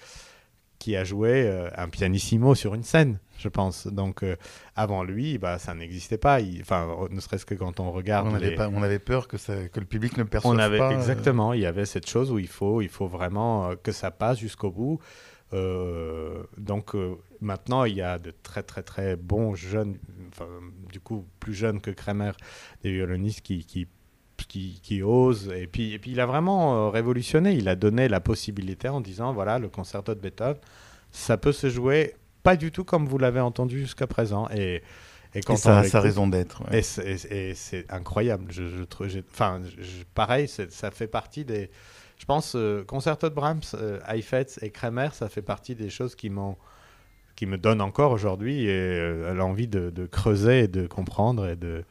qui 0.79 0.95
a 0.95 1.03
joué 1.03 1.47
euh, 1.47 1.69
un 1.75 1.89
pianissimo 1.89 2.55
sur 2.55 2.73
une 2.73 2.83
scène, 2.83 3.19
je 3.37 3.49
pense. 3.49 3.87
Donc 3.87 4.23
euh, 4.23 4.35
avant 4.75 5.03
lui, 5.03 5.37
bah, 5.37 5.57
ça 5.59 5.73
n'existait 5.73 6.17
pas. 6.17 6.39
Enfin, 6.61 7.07
ne 7.09 7.19
serait-ce 7.19 7.45
que 7.45 7.55
quand 7.55 7.79
on 7.79 7.91
regarde. 7.91 8.27
On, 8.27 8.35
avait, 8.35 8.57
on 8.59 8.83
avait 8.83 8.99
peur 8.99 9.27
que, 9.27 9.37
ça, 9.37 9.67
que 9.67 9.79
le 9.79 9.85
public 9.85 10.17
ne 10.17 10.23
perçoive 10.23 10.55
on 10.55 10.59
avait, 10.59 10.77
pas. 10.77 10.91
Euh, 10.91 10.97
exactement. 10.97 11.53
Il 11.53 11.61
y 11.61 11.65
avait 11.65 11.85
cette 11.85 12.07
chose 12.07 12.31
où 12.31 12.39
il 12.39 12.47
faut, 12.47 12.81
il 12.81 12.89
faut 12.89 13.07
vraiment 13.07 13.75
que 13.81 13.91
ça 13.91 14.11
passe 14.11 14.39
jusqu'au 14.39 14.71
bout. 14.71 14.99
donc 16.57 16.93
maintenant, 17.41 17.85
il 17.85 17.95
y 17.95 18.01
a 18.01 18.19
de 18.19 18.33
très 18.43 18.63
très 18.63 18.83
très 18.83 19.15
bons 19.15 19.55
jeunes, 19.55 19.97
enfin, 20.29 20.47
du 20.91 20.99
coup 20.99 21.25
plus 21.39 21.53
jeunes 21.53 21.79
que 21.79 21.91
Kremer, 21.91 22.31
des 22.83 22.91
violonistes 22.91 23.41
qui, 23.41 23.65
qui 23.65 23.87
qui, 24.55 24.79
qui, 24.81 25.03
ose. 25.03 25.51
Et 25.53 25.67
puis, 25.67 25.93
et 25.93 25.99
puis 25.99 26.11
il 26.11 26.19
a 26.21 26.25
vraiment 26.25 26.75
euh, 26.75 26.89
révolutionné. 26.89 27.53
Il 27.53 27.67
a 27.67 27.75
donné 27.75 28.07
la 28.07 28.21
possibilité 28.21 28.87
en 28.87 29.01
disant 29.01 29.33
voilà, 29.33 29.59
le 29.59 29.67
concerto 29.67 30.15
de 30.15 30.19
Beethoven, 30.19 30.55
ça 31.11 31.35
peut 31.35 31.51
se 31.51 31.69
jouer 31.69 32.15
pas 32.41 32.55
du 32.55 32.71
tout 32.71 32.85
comme 32.85 33.05
vous 33.05 33.17
l'avez 33.17 33.41
entendu 33.41 33.79
jusqu'à 33.79 34.07
présent. 34.07 34.47
Et, 34.55 34.81
et, 35.33 35.41
quand 35.41 35.57
ça 35.57 35.79
a 35.79 35.83
sa 35.83 35.99
raison 35.99 36.27
d'être. 36.27 36.63
Et 36.71 36.83
c'est 36.83 37.85
incroyable. 37.89 38.45
Je, 38.49 38.63
je, 38.63 39.19
enfin, 39.29 39.61
pareil, 40.13 40.47
ça 40.47 40.91
fait 40.91 41.07
partie 41.07 41.43
des. 41.43 41.69
Je 42.17 42.23
pense, 42.23 42.53
euh, 42.55 42.85
concerto 42.85 43.27
de 43.27 43.35
Brahms, 43.35 43.59
euh, 43.73 43.99
Heifetz 44.07 44.59
et 44.61 44.69
Kremer, 44.69 45.09
ça 45.11 45.27
fait 45.27 45.41
partie 45.41 45.75
des 45.75 45.89
choses 45.89 46.15
qui 46.15 46.29
m'ont 46.29 46.55
qui 47.35 47.45
me 47.45 47.57
donnent 47.57 47.81
encore 47.81 48.13
aujourd'hui 48.13 48.63
et 48.63 49.33
l'envie 49.33 49.67
de, 49.67 49.89
de, 49.89 50.05
creuser 50.05 50.59
et 50.59 50.67
de 50.69 50.87
comprendre 50.87 51.45
et 51.49 51.57
de 51.57 51.83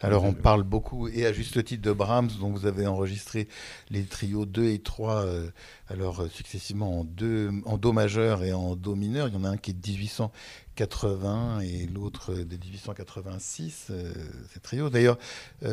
alors 0.00 0.24
on 0.24 0.34
parle 0.34 0.62
beaucoup, 0.62 1.08
et 1.08 1.24
à 1.24 1.32
juste 1.32 1.64
titre, 1.64 1.82
de 1.82 1.92
Brahms, 1.92 2.30
dont 2.38 2.50
vous 2.50 2.66
avez 2.66 2.86
enregistré 2.86 3.48
les 3.88 4.04
trios 4.04 4.44
2 4.44 4.64
et 4.64 4.78
3, 4.78 5.24
euh, 5.24 5.48
alors 5.88 6.20
euh, 6.20 6.28
successivement 6.28 7.00
en, 7.00 7.04
deux, 7.04 7.50
en 7.64 7.78
Do 7.78 7.92
majeur 7.92 8.44
et 8.44 8.52
en 8.52 8.76
Do 8.76 8.94
mineur. 8.94 9.28
Il 9.28 9.34
y 9.34 9.36
en 9.38 9.44
a 9.44 9.48
un 9.48 9.56
qui 9.56 9.70
est 9.70 9.74
de 9.74 9.88
1880 9.88 11.60
et 11.60 11.86
l'autre 11.86 12.34
de 12.34 12.56
1886, 12.56 13.86
euh, 13.88 14.12
ces 14.52 14.60
trios. 14.60 14.90
D'ailleurs, 14.90 15.18
vous 15.62 15.68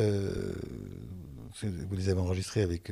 les 1.96 2.08
avez 2.08 2.20
enregistrés 2.20 2.62
avec 2.62 2.90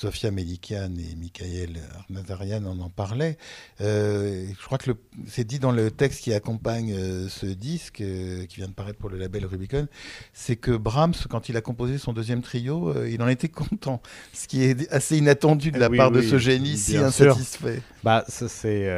Sofia 0.00 0.30
Melikian 0.30 0.94
et 0.96 1.14
Michael 1.14 1.78
Arnazarian 1.98 2.64
en 2.64 2.80
en 2.80 2.88
parlaient. 2.88 3.36
Euh, 3.82 4.46
je 4.58 4.64
crois 4.64 4.78
que 4.78 4.92
c'est 5.26 5.44
dit 5.44 5.58
dans 5.58 5.72
le 5.72 5.90
texte 5.90 6.22
qui 6.22 6.32
accompagne 6.32 6.94
euh, 6.94 7.28
ce 7.28 7.44
disque, 7.44 8.00
euh, 8.00 8.46
qui 8.46 8.56
vient 8.56 8.68
de 8.68 8.72
paraître 8.72 8.98
pour 8.98 9.10
le 9.10 9.18
label 9.18 9.44
Rubicon, 9.44 9.88
c'est 10.32 10.56
que 10.56 10.70
Brahms, 10.70 11.12
quand 11.28 11.50
il 11.50 11.56
a 11.58 11.60
composé 11.60 11.98
son 11.98 12.14
deuxième 12.14 12.40
trio, 12.40 12.94
il 13.04 13.20
en 13.20 13.28
était 13.28 13.48
content, 13.48 14.00
ce 14.32 14.48
qui 14.48 14.62
est 14.62 14.90
assez 14.90 15.18
inattendu 15.18 15.70
de 15.70 15.78
la 15.78 15.90
part 15.90 16.10
de 16.10 16.22
ce 16.22 16.38
génie 16.38 16.78
si 16.78 16.96
insatisfait. 16.96 17.82
Bah, 18.02 18.24
c'est 18.26 18.88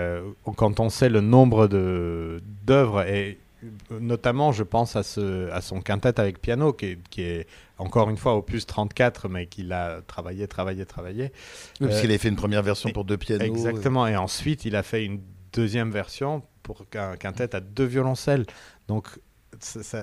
quand 0.57 0.79
on 0.79 0.89
sait 0.89 1.09
le 1.09 1.21
nombre 1.21 1.67
d'œuvres 1.67 3.03
et 3.09 3.41
notamment, 3.91 4.53
je 4.53 4.63
pense 4.63 4.97
à, 4.97 5.03
ce, 5.03 5.51
à 5.51 5.61
son 5.61 5.81
quintet 5.81 6.19
avec 6.19 6.41
piano, 6.41 6.73
qui 6.73 6.87
est, 6.87 6.99
qui 7.09 7.23
est 7.23 7.47
encore 7.79 8.11
une 8.11 8.17
fois 8.17 8.37
opus 8.37 8.67
34, 8.67 9.29
mais 9.29 9.47
qu'il 9.47 9.73
a 9.73 10.03
travaillé, 10.03 10.47
travaillé, 10.49 10.85
travaillé. 10.87 11.33
Oui, 11.81 11.89
parce 11.89 12.01
qu'il 12.01 12.13
a 12.13 12.19
fait 12.19 12.29
une 12.29 12.37
première 12.37 12.63
version 12.63 12.91
pour 12.91 13.05
deux 13.05 13.17
pianos. 13.17 13.45
Exactement, 13.45 14.07
et 14.07 14.17
ensuite 14.17 14.65
il 14.65 14.77
a 14.77 14.83
fait 14.83 15.05
une 15.05 15.21
deuxième 15.53 15.91
version 15.91 16.43
pour 16.63 16.85
un 16.95 17.17
quintet 17.17 17.55
à 17.55 17.61
deux 17.61 17.85
violoncelles. 17.85 18.47
Donc, 18.89 19.07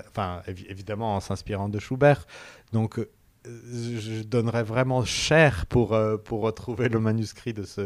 enfin, 0.08 0.42
évidemment 0.46 1.16
en 1.16 1.20
s'inspirant 1.20 1.68
de 1.68 1.78
Schubert. 1.78 2.26
Donc, 2.72 3.00
je 3.44 4.22
donnerais 4.22 4.62
vraiment 4.62 5.04
cher 5.04 5.66
pour, 5.66 5.94
euh, 5.94 6.16
pour 6.16 6.40
retrouver 6.42 6.88
le 6.88 7.00
manuscrit 7.00 7.52
de, 7.54 7.62
ce, 7.62 7.80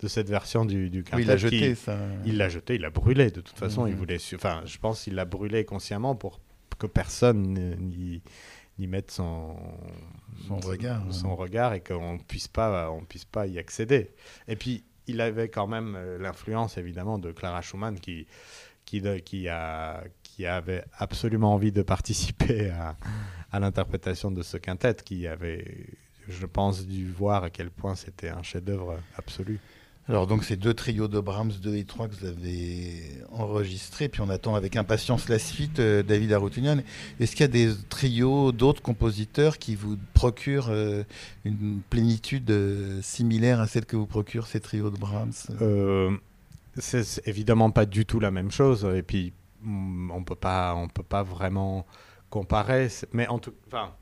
de 0.00 0.08
cette 0.08 0.28
version 0.28 0.64
du, 0.64 0.90
du. 0.90 1.04
Oui, 1.12 1.22
il 1.22 1.26
l'a 1.26 1.36
jeté, 1.36 1.74
ça. 1.74 1.98
Il 2.24 2.36
l'a 2.38 2.48
jeté, 2.48 2.76
il 2.76 2.82
l'a 2.82 2.90
brûlé. 2.90 3.30
De 3.30 3.40
toute 3.40 3.58
façon, 3.58 3.86
il 3.86 3.92
Mhm. 3.94 3.98
voulait. 3.98 4.18
Enfin, 4.34 4.62
je 4.64 4.78
pense 4.78 5.02
qu'il 5.02 5.14
l'a 5.14 5.24
brûlé 5.24 5.64
consciemment 5.64 6.14
pour 6.14 6.40
que 6.78 6.86
personne 6.86 7.52
n'y 8.78 8.86
mette 8.86 9.10
son, 9.10 9.56
Son 10.48 10.56
regard, 10.58 11.02
son 11.10 11.28
ouais. 11.28 11.34
regard 11.34 11.74
et 11.74 11.80
qu'on 11.80 12.18
puisse 12.18 12.48
pas, 12.48 12.90
on 12.90 13.04
puisse 13.04 13.24
pas 13.24 13.46
y 13.46 13.58
accéder. 13.58 14.10
Et 14.48 14.56
puis, 14.56 14.82
il 15.06 15.20
avait 15.20 15.48
quand 15.48 15.66
même 15.66 15.94
euh, 15.96 16.18
l'influence 16.18 16.78
évidemment 16.78 17.18
de 17.18 17.32
Clara 17.32 17.60
Schumann 17.60 17.98
qui, 18.00 18.26
qui, 18.84 19.02
qui, 19.24 19.48
a, 19.48 20.02
qui 20.22 20.46
avait 20.46 20.84
absolument 20.96 21.54
envie 21.54 21.72
de 21.72 21.82
participer 21.82 22.70
à, 22.70 22.96
à 23.52 23.60
l'interprétation 23.60 24.30
de 24.30 24.42
ce 24.42 24.56
quintet, 24.56 24.96
qui 25.04 25.26
avait, 25.26 25.86
je 26.28 26.46
pense, 26.46 26.86
dû 26.86 27.10
voir 27.10 27.44
à 27.44 27.50
quel 27.50 27.70
point 27.70 27.94
c'était 27.94 28.30
un 28.30 28.42
chef-d'œuvre 28.42 28.98
absolu. 29.16 29.60
Alors 30.08 30.26
donc 30.26 30.42
ces 30.42 30.56
deux 30.56 30.74
trios 30.74 31.06
de 31.06 31.20
Brahms 31.20 31.52
2 31.62 31.76
et 31.76 31.84
3 31.84 32.08
que 32.08 32.14
vous 32.16 32.26
avez 32.26 33.22
enregistrés, 33.30 34.08
puis 34.08 34.20
on 34.20 34.28
attend 34.30 34.56
avec 34.56 34.74
impatience 34.74 35.28
la 35.28 35.38
suite, 35.38 35.78
euh, 35.78 36.02
David 36.02 36.32
Arutunian. 36.32 36.78
Est-ce 37.20 37.32
qu'il 37.36 37.42
y 37.42 37.44
a 37.44 37.48
des 37.48 37.70
trios 37.88 38.50
d'autres 38.50 38.82
compositeurs 38.82 39.58
qui 39.58 39.76
vous 39.76 39.96
procurent 40.12 40.70
euh, 40.70 41.04
une 41.44 41.80
plénitude 41.88 42.50
euh, 42.50 43.00
similaire 43.00 43.60
à 43.60 43.68
celle 43.68 43.86
que 43.86 43.94
vous 43.94 44.06
procurent 44.06 44.48
ces 44.48 44.58
trios 44.58 44.90
de 44.90 44.98
Brahms? 44.98 45.32
Euh, 45.60 46.10
c'est 46.76 47.04
c'est 47.04 47.26
évidemment 47.28 47.70
pas 47.70 47.86
du 47.86 48.04
tout 48.04 48.18
la 48.18 48.32
même 48.32 48.50
chose 48.50 48.84
et 48.92 49.02
puis 49.02 49.32
mm, 49.62 50.10
on 50.10 50.24
peut 50.24 50.34
pas 50.34 50.74
on 50.74 50.88
peut 50.88 51.04
pas 51.04 51.22
vraiment 51.22 51.86
comparer 52.32 52.88
mais 53.12 53.28
en 53.28 53.38
tout 53.38 53.52
enfin 53.66 53.92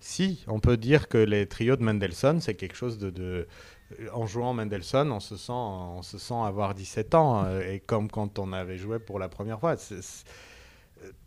si 0.00 0.42
on 0.46 0.58
peut 0.58 0.78
dire 0.78 1.06
que 1.08 1.18
les 1.18 1.46
trios 1.46 1.76
de 1.76 1.82
Mendelssohn 1.82 2.40
c'est 2.40 2.54
quelque 2.54 2.76
chose 2.76 2.98
de, 2.98 3.10
de- 3.10 3.46
en 4.12 4.26
jouant 4.26 4.54
Mendelssohn 4.54 5.12
on 5.12 5.20
se 5.20 5.36
sent 5.36 5.52
on 5.52 6.02
se 6.02 6.16
sent 6.18 6.40
avoir 6.52 6.74
17 6.74 7.14
ans 7.14 7.44
euh, 7.44 7.60
et 7.60 7.80
comme 7.80 8.10
quand 8.10 8.38
on 8.38 8.52
avait 8.54 8.78
joué 8.78 8.98
pour 8.98 9.18
la 9.18 9.28
première 9.28 9.60
fois 9.60 9.76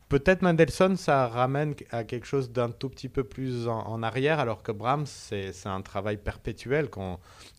Peut-être 0.10 0.42
Mendelssohn, 0.42 0.98
ça 0.98 1.30
ramène 1.30 1.74
à 1.90 2.04
quelque 2.04 2.28
chose 2.28 2.52
d'un 2.52 2.70
tout 2.70 2.90
petit 2.90 3.08
peu 3.08 3.24
plus 3.24 3.70
en, 3.70 4.04
arrière, 4.04 4.42
alors 4.42 4.62
que 4.62 4.74
Brahms, 4.74 5.06
c'est 5.06 5.54
un 5.64 5.82
travail 5.82 6.18
perpétuel 6.18 6.90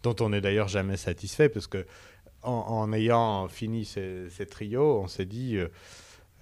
dont 0.03 0.17
on 0.21 0.29
n'est 0.29 0.43
d'ailleurs 0.43 0.69
jamais 0.69 0.99
satisfait, 0.99 1.49
parce 1.49 1.67
que 1.67 1.87
en, 2.43 2.93
ayant 2.93 3.49
fini 3.49 3.87
ces, 3.87 4.29
ces 4.29 4.45
trios, 4.45 5.01
on 5.01 5.09
s'est 5.09 5.25
dit 5.25 5.57
euh, 5.57 5.69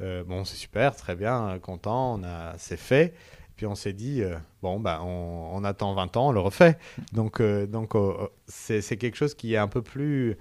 euh, 0.00 0.24
bon, 0.24 0.44
c'est 0.44 0.56
super, 0.56 0.96
très 0.96 1.16
bien, 1.16 1.58
content, 1.60 2.14
on 2.14 2.24
a, 2.24 2.54
c'est 2.58 2.78
fait. 2.78 3.14
Puis 3.60 3.66
on 3.66 3.74
s'est 3.74 3.92
dit 3.92 4.22
euh, 4.22 4.36
bon, 4.62 4.80
bah, 4.80 5.00
on, 5.02 5.50
on 5.52 5.64
attend 5.64 5.92
20 5.92 6.16
ans, 6.16 6.28
on 6.28 6.32
le 6.32 6.40
refait. 6.40 6.78
Donc, 7.12 7.42
euh, 7.42 7.66
donc 7.66 7.94
euh, 7.94 8.14
c'est 8.46 8.80
c'est 8.80 8.96
quelque 8.96 9.16
chose 9.16 9.34
qui 9.34 9.52
est 9.52 9.58
un 9.58 9.68
peu 9.68 9.82
plus, 9.82 10.38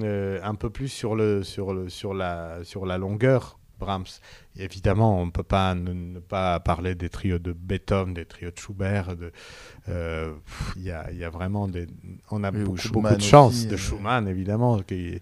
un 0.00 0.54
peu 0.54 0.70
plus 0.70 0.86
sur, 0.86 1.16
le, 1.16 1.42
sur, 1.42 1.74
le, 1.74 1.88
sur, 1.88 2.14
la, 2.14 2.62
sur 2.62 2.86
la 2.86 2.98
longueur. 2.98 3.58
Brahms. 3.80 4.20
Évidemment, 4.56 5.20
on 5.20 5.26
ne 5.26 5.30
peut 5.32 5.42
pas 5.42 5.74
ne, 5.74 5.92
ne 5.92 6.20
pas 6.20 6.60
parler 6.60 6.94
des 6.94 7.08
trios 7.08 7.40
de 7.40 7.52
Beethoven, 7.52 8.14
des 8.14 8.24
trios 8.24 8.52
de 8.52 8.58
Schubert. 8.58 9.16
de, 9.16 9.32
Il 10.76 10.82
y, 10.82 10.92
a, 10.92 11.10
y 11.10 11.24
a 11.24 11.30
vraiment 11.30 11.66
des. 11.66 11.88
On 12.30 12.44
a 12.44 12.52
beaucoup, 12.52 12.76
de 12.76 13.20
chance 13.20 13.54
aussi, 13.54 13.66
de. 13.66 13.76
Schumann, 13.76 14.28
évidemment, 14.28 14.78
qui, 14.78 15.20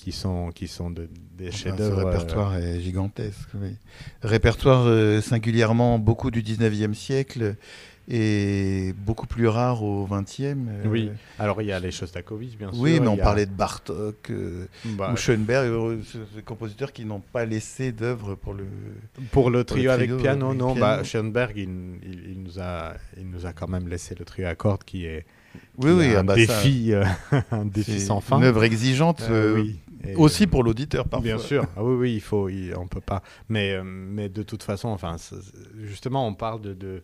qui 0.00 0.12
sont, 0.12 0.50
qui 0.50 0.66
sont 0.68 0.90
de- 0.90 1.08
des 1.36 1.48
Enfin, 1.48 1.56
chefs-d'œuvre. 1.56 1.96
Ce 1.96 2.00
euh, 2.00 2.04
répertoire 2.10 2.56
est 2.56 2.80
gigantesque. 2.80 3.48
oui. 3.54 3.70
Répertoire 4.22 4.84
euh, 4.86 5.20
singulièrement 5.20 5.98
beaucoup 5.98 6.30
du 6.30 6.42
19e 6.42 6.94
siècle 6.94 7.56
et 8.12 8.92
beaucoup 9.06 9.26
plus 9.26 9.46
rare 9.46 9.82
au 9.84 10.06
20e. 10.06 10.66
euh, 10.68 10.82
Oui, 10.86 11.10
alors 11.38 11.62
il 11.62 11.68
y 11.68 11.72
a 11.72 11.78
les 11.78 11.90
Shostakovich, 11.92 12.56
bien 12.58 12.72
sûr. 12.72 12.80
Oui, 12.80 12.98
mais 12.98 13.06
on 13.06 13.14
a- 13.14 13.22
parlait 13.22 13.46
de 13.46 13.52
Bartok 13.52 14.30
euh, 14.30 14.66
bah, 14.96 15.10
ou 15.12 15.16
Schoenberg, 15.16 15.66
euh, 15.68 15.98
ce- 16.04 16.18
ces 16.34 16.42
compositeurs 16.42 16.92
qui 16.92 17.04
n'ont 17.04 17.20
pas 17.20 17.44
laissé 17.44 17.92
d'œuvre 17.92 18.34
pour 18.34 18.54
le. 18.54 18.64
Pour 19.14 19.20
le 19.22 19.28
Pour 19.30 19.50
le 19.50 19.64
trio 19.64 19.90
avec 19.90 20.08
trio 20.10 20.20
piano, 20.20 20.46
avec 20.48 20.58
non. 20.58 20.72
piano. 20.74 20.80
Bah, 20.80 21.04
Schoenberg, 21.04 21.52
il, 21.56 21.68
il- 22.04 22.30
il 22.32 22.42
nous 22.42 22.58
a, 22.58 22.94
il 23.16 23.28
nous 23.30 23.46
a 23.46 23.52
quand 23.52 23.68
même 23.68 23.86
laissé 23.88 24.14
le 24.18 24.24
trio 24.24 24.46
à 24.48 24.54
cordes 24.56 24.82
qui 24.84 25.04
est, 25.04 25.24
qui 25.80 25.86
Oui, 25.86 25.92
oui, 25.92 26.12
ah 26.16 26.20
un, 26.20 26.24
bah 26.24 26.34
ça, 26.34 26.38
défi, 26.62 26.92
euh, 26.92 27.04
un 27.52 27.64
défi 27.64 28.00
sans 28.00 28.20
fin. 28.20 28.38
Une 28.38 28.44
œuvre 28.44 28.64
exigeante, 28.64 29.22
Euh, 29.30 29.54
euh, 29.56 29.60
oui. 29.60 29.78
Et, 30.04 30.16
aussi 30.16 30.44
euh, 30.44 30.46
pour 30.46 30.62
l'auditeur 30.64 31.08
parfois. 31.08 31.24
Bien 31.24 31.38
sûr. 31.38 31.66
Ah 31.76 31.84
oui, 31.84 31.94
oui, 31.94 32.14
il 32.14 32.20
faut, 32.20 32.48
il- 32.48 32.74
on 32.76 32.86
peut 32.88 33.00
pas. 33.00 33.22
Mais, 33.48 33.72
euh, 33.72 33.82
mais 33.84 34.28
de 34.28 34.42
toute 34.42 34.62
façon, 34.62 34.88
enfin, 34.88 35.16
justement, 35.78 36.26
on 36.26 36.34
parle 36.34 36.60
de, 36.60 36.74
de- 36.74 37.02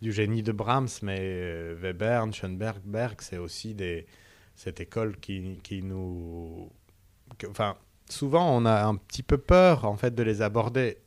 du 0.00 0.12
génie 0.12 0.42
de 0.42 0.52
Brahms, 0.52 0.88
mais 1.02 1.18
euh, 1.20 1.76
Webern, 1.82 2.32
Schoenberg, 2.32 2.78
Berg, 2.84 3.16
c'est 3.20 3.38
aussi 3.38 3.74
des, 3.74 4.06
cette 4.54 4.80
école 4.80 5.18
qui, 5.18 5.58
qui 5.62 5.82
nous, 5.82 6.70
que- 7.38 7.46
enfin, 7.48 7.76
souvent, 8.08 8.56
on 8.56 8.64
a 8.64 8.84
un 8.84 8.94
petit 8.96 9.22
peu 9.22 9.38
peur, 9.38 9.84
en 9.84 9.96
fait, 9.96 10.14
de 10.14 10.22
les 10.22 10.40
aborder 10.42 10.98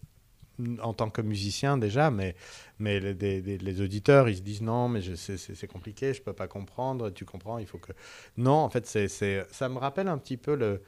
en 0.83 0.93
tant 0.93 1.09
que 1.09 1.21
musicien 1.23 1.77
déjà, 1.77 2.11
mais, 2.11 2.35
mais 2.77 2.99
les, 2.99 3.41
les 3.41 3.81
auditeurs, 3.81 4.29
ils 4.29 4.35
se 4.37 4.41
disent 4.41 4.61
non, 4.61 4.89
mais 4.89 5.01
c'est- 5.15 5.67
compliqué, 5.67 6.13
je 6.13 6.21
peux 6.21 6.33
pas 6.33 6.47
comprendre, 6.47 7.09
tu 7.09 7.25
comprends, 7.25 7.57
il 7.57 7.65
faut 7.65 7.79
que... 7.79 7.93
Non, 8.37 8.51
en 8.57 8.69
fait, 8.69 8.85
c'est- 8.85 9.07
ça 9.07 9.69
me 9.69 9.77
rappelle 9.79 10.07
un 10.07 10.17
petit 10.19 10.37
peu 10.37 10.55
le... 10.55 10.81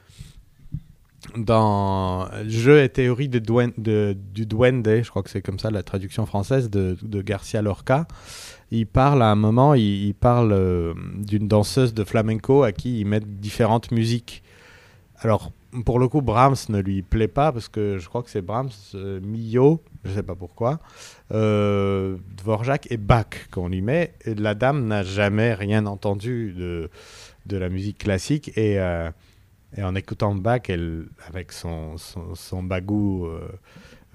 Dans 1.36 2.28
Jeu 2.46 2.82
et 2.82 2.88
théorie 2.88 3.28
de 3.28 3.38
Duen- 3.38 3.72
de- 3.78 4.16
du 4.34 4.46
Duende, 4.46 5.00
je 5.02 5.08
crois 5.08 5.22
que 5.22 5.30
c'est 5.30 5.42
comme 5.42 5.58
ça 5.58 5.70
la 5.70 5.82
traduction 5.82 6.26
française 6.26 6.70
de, 6.70 6.96
de 7.02 7.22
Garcia 7.22 7.62
Lorca, 7.62 8.06
il 8.70 8.86
parle 8.86 9.22
à 9.22 9.30
un 9.30 9.34
moment, 9.34 9.74
il, 9.74 10.14
parle 10.14 10.52
euh, 10.52 10.94
d'une 11.16 11.48
danseuse 11.48 11.94
de 11.94 12.04
flamenco 12.04 12.62
à 12.62 12.72
qui 12.72 13.00
ils 13.00 13.06
mettent 13.06 13.40
différentes 13.40 13.90
musiques. 13.90 14.42
Alors, 15.18 15.50
pour 15.84 15.98
le 15.98 16.08
coup, 16.08 16.22
Brahms 16.22 16.56
ne 16.68 16.80
lui 16.80 17.02
plaît 17.02 17.28
pas 17.28 17.52
parce 17.52 17.68
que 17.68 17.98
je 17.98 18.08
crois 18.08 18.22
que 18.22 18.30
c'est 18.30 18.42
Brahms, 18.42 18.70
euh, 18.94 19.20
Milhaud, 19.20 19.82
je 20.04 20.10
sais 20.12 20.22
pas 20.22 20.34
pourquoi, 20.34 20.78
euh, 21.32 22.16
Dvorak 22.36 22.86
et 22.90 22.96
Bach 22.96 23.48
qu'on 23.50 23.68
lui 23.68 23.80
met. 23.80 24.14
Et 24.24 24.34
la 24.34 24.54
dame 24.54 24.86
n'a 24.86 25.02
jamais 25.02 25.54
rien 25.54 25.86
entendu 25.86 26.52
de, 26.52 26.90
de 27.46 27.56
la 27.56 27.68
musique 27.70 27.98
classique 27.98 28.52
et, 28.56 28.78
euh, 28.78 29.10
et 29.76 29.82
en 29.82 29.94
écoutant 29.94 30.34
Bach, 30.34 30.62
elle, 30.68 31.06
avec 31.26 31.52
son, 31.52 31.96
son, 31.96 32.34
son 32.34 32.62
bagou 32.62 33.26
euh, 33.26 33.48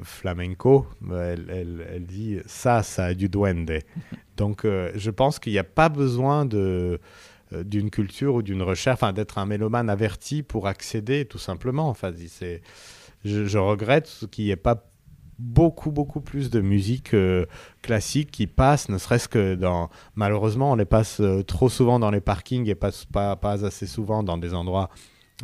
flamenco, 0.01 0.87
elle, 1.11 1.47
elle, 1.49 1.87
elle 1.93 2.05
dit 2.05 2.39
ça, 2.45 2.83
ça 2.83 3.05
a 3.05 3.13
du 3.13 3.29
duende. 3.29 3.79
Donc, 4.37 4.65
euh, 4.65 4.91
je 4.95 5.11
pense 5.11 5.39
qu'il 5.39 5.51
n'y 5.53 5.59
a 5.59 5.63
pas 5.63 5.89
besoin 5.89 6.45
de 6.45 6.99
euh, 7.53 7.63
d'une 7.63 7.89
culture 7.89 8.35
ou 8.35 8.41
d'une 8.43 8.61
recherche, 8.61 8.99
enfin 9.01 9.11
d'être 9.11 9.39
un 9.39 9.47
mélomane 9.47 9.89
averti 9.89 10.43
pour 10.43 10.67
accéder 10.67 11.25
tout 11.25 11.39
simplement. 11.39 11.89
Enfin, 11.89 12.11
c'est, 12.27 12.61
je, 13.25 13.45
je 13.45 13.57
regrette 13.57 14.25
qu'il 14.29 14.45
n'y 14.45 14.51
ait 14.51 14.55
pas 14.55 14.85
beaucoup 15.39 15.89
beaucoup 15.89 16.21
plus 16.21 16.51
de 16.51 16.59
musique 16.59 17.13
euh, 17.15 17.45
classique 17.81 18.29
qui 18.29 18.45
passe, 18.45 18.89
ne 18.89 18.99
serait-ce 18.99 19.27
que 19.27 19.55
dans. 19.55 19.89
Malheureusement, 20.15 20.73
on 20.73 20.75
les 20.75 20.85
passe 20.85 21.21
euh, 21.21 21.41
trop 21.41 21.69
souvent 21.69 21.97
dans 21.97 22.11
les 22.11 22.21
parkings 22.21 22.69
et 22.69 22.75
pas 22.75 22.91
pas, 23.11 23.35
pas 23.35 23.65
assez 23.65 23.87
souvent 23.87 24.21
dans 24.21 24.37
des 24.37 24.53
endroits 24.53 24.91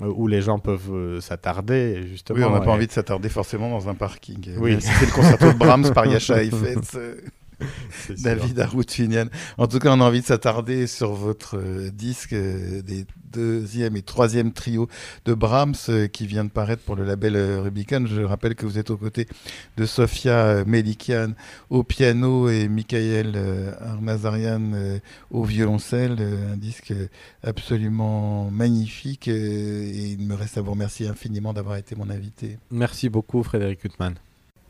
où 0.01 0.27
les 0.27 0.41
gens 0.41 0.59
peuvent 0.59 0.91
euh, 0.91 1.21
s'attarder 1.21 2.05
justement. 2.09 2.37
Oui, 2.39 2.43
on 2.45 2.51
n'a 2.51 2.59
pas 2.59 2.65
Et- 2.65 2.73
envie 2.73 2.87
de 2.87 2.91
s'attarder 2.91 3.29
forcément 3.29 3.69
dans 3.69 3.87
un 3.87 3.93
parking. 3.95 4.45
Oui. 4.57 4.77
C'est 4.81 5.05
le 5.05 5.11
concerto 5.11 5.51
de 5.53 5.57
Brahms 5.57 5.91
par 5.93 6.05
Yasha 6.11 6.43
Heifetz. 6.43 6.97
David 8.23 8.59
Arutunian. 8.59 9.25
En 9.57 9.67
tout 9.67 9.79
cas, 9.79 9.89
on 9.91 10.01
a 10.01 10.03
envie 10.03 10.21
de 10.21 10.25
s'attarder 10.25 10.87
sur 10.87 11.13
votre 11.13 11.57
euh, 11.57 11.89
disque 11.91 12.33
euh, 12.33 12.81
des 12.81 13.05
deuxième 13.31 13.97
et 13.97 14.01
troisième 14.01 14.53
trio 14.53 14.87
de 15.25 15.33
Brahms 15.33 15.75
euh, 15.89 16.07
qui 16.07 16.25
vient 16.25 16.45
de 16.45 16.49
paraître 16.49 16.81
pour 16.83 16.95
le 16.95 17.03
label 17.03 17.35
Rubicon. 17.35 18.05
Je 18.07 18.21
rappelle 18.21 18.55
que 18.55 18.65
vous 18.65 18.77
êtes 18.77 18.91
aux 18.91 18.97
côtés 18.97 19.27
de 19.75 19.85
Sofia 19.85 20.63
Melikian 20.63 21.33
au 21.69 21.83
piano 21.83 22.47
et 22.47 22.69
Michael 22.69 23.37
Armazarian 23.81 24.71
au 25.31 25.43
violoncelle. 25.43 26.17
Un 26.53 26.55
disque 26.55 26.93
absolument 27.43 28.49
magnifique. 28.51 29.27
et 29.27 30.13
il 30.17 30.25
me 30.25 30.35
reste 30.35 30.57
à 30.57 30.61
vous 30.61 30.71
remercier 30.71 31.09
infiniment 31.09 31.51
d'avoir 31.51 31.75
été 31.75 31.93
mon 31.95 32.09
invité. 32.09 32.57
Merci 32.71 33.09
beaucoup, 33.09 33.43
Frédéric 33.43 33.83
Huttman. 33.83 34.15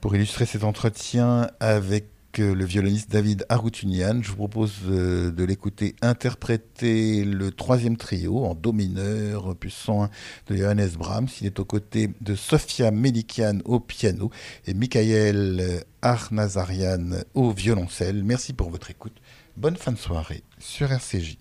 Pour 0.02 0.16
illustrer 0.16 0.48
cet 0.48 0.64
entretien 0.64 1.52
avec 1.60 2.15
le 2.38 2.66
violoniste 2.66 3.12
David 3.12 3.46
Arutunian, 3.50 4.22
je 4.22 4.30
vous 4.30 4.36
propose 4.36 4.74
euh, 4.88 5.32
de 5.32 5.44
l'écouter 5.44 5.96
interpréter 6.02 7.24
le 7.24 7.52
troisième 7.52 7.98
trio 7.98 8.46
en 8.46 8.56
do 8.56 8.72
mineur, 8.72 9.48
opus 9.48 9.74
101 9.74 10.10
de 10.48 10.56
Johannes 10.56 10.90
Brahms. 10.98 11.28
Il 11.42 11.48
est 11.48 11.60
aux 11.60 11.66
côtés 11.66 12.12
de 12.22 12.36
Sofia 12.36 12.92
Melikian 12.92 13.60
au 13.66 13.80
piano 13.80 14.32
et 14.68 14.74
Michael 14.74 15.84
Arnazarian 16.02 17.10
au 17.34 17.52
violoncelle. 17.52 18.24
Merci 18.24 18.54
pour 18.54 18.70
votre 18.70 18.92
écoute. 18.92 19.18
Bonne 19.58 19.78
fin 19.78 19.92
de 19.92 19.98
soirée 19.98 20.44
sur 20.60 20.92
RCJ. 20.92 21.38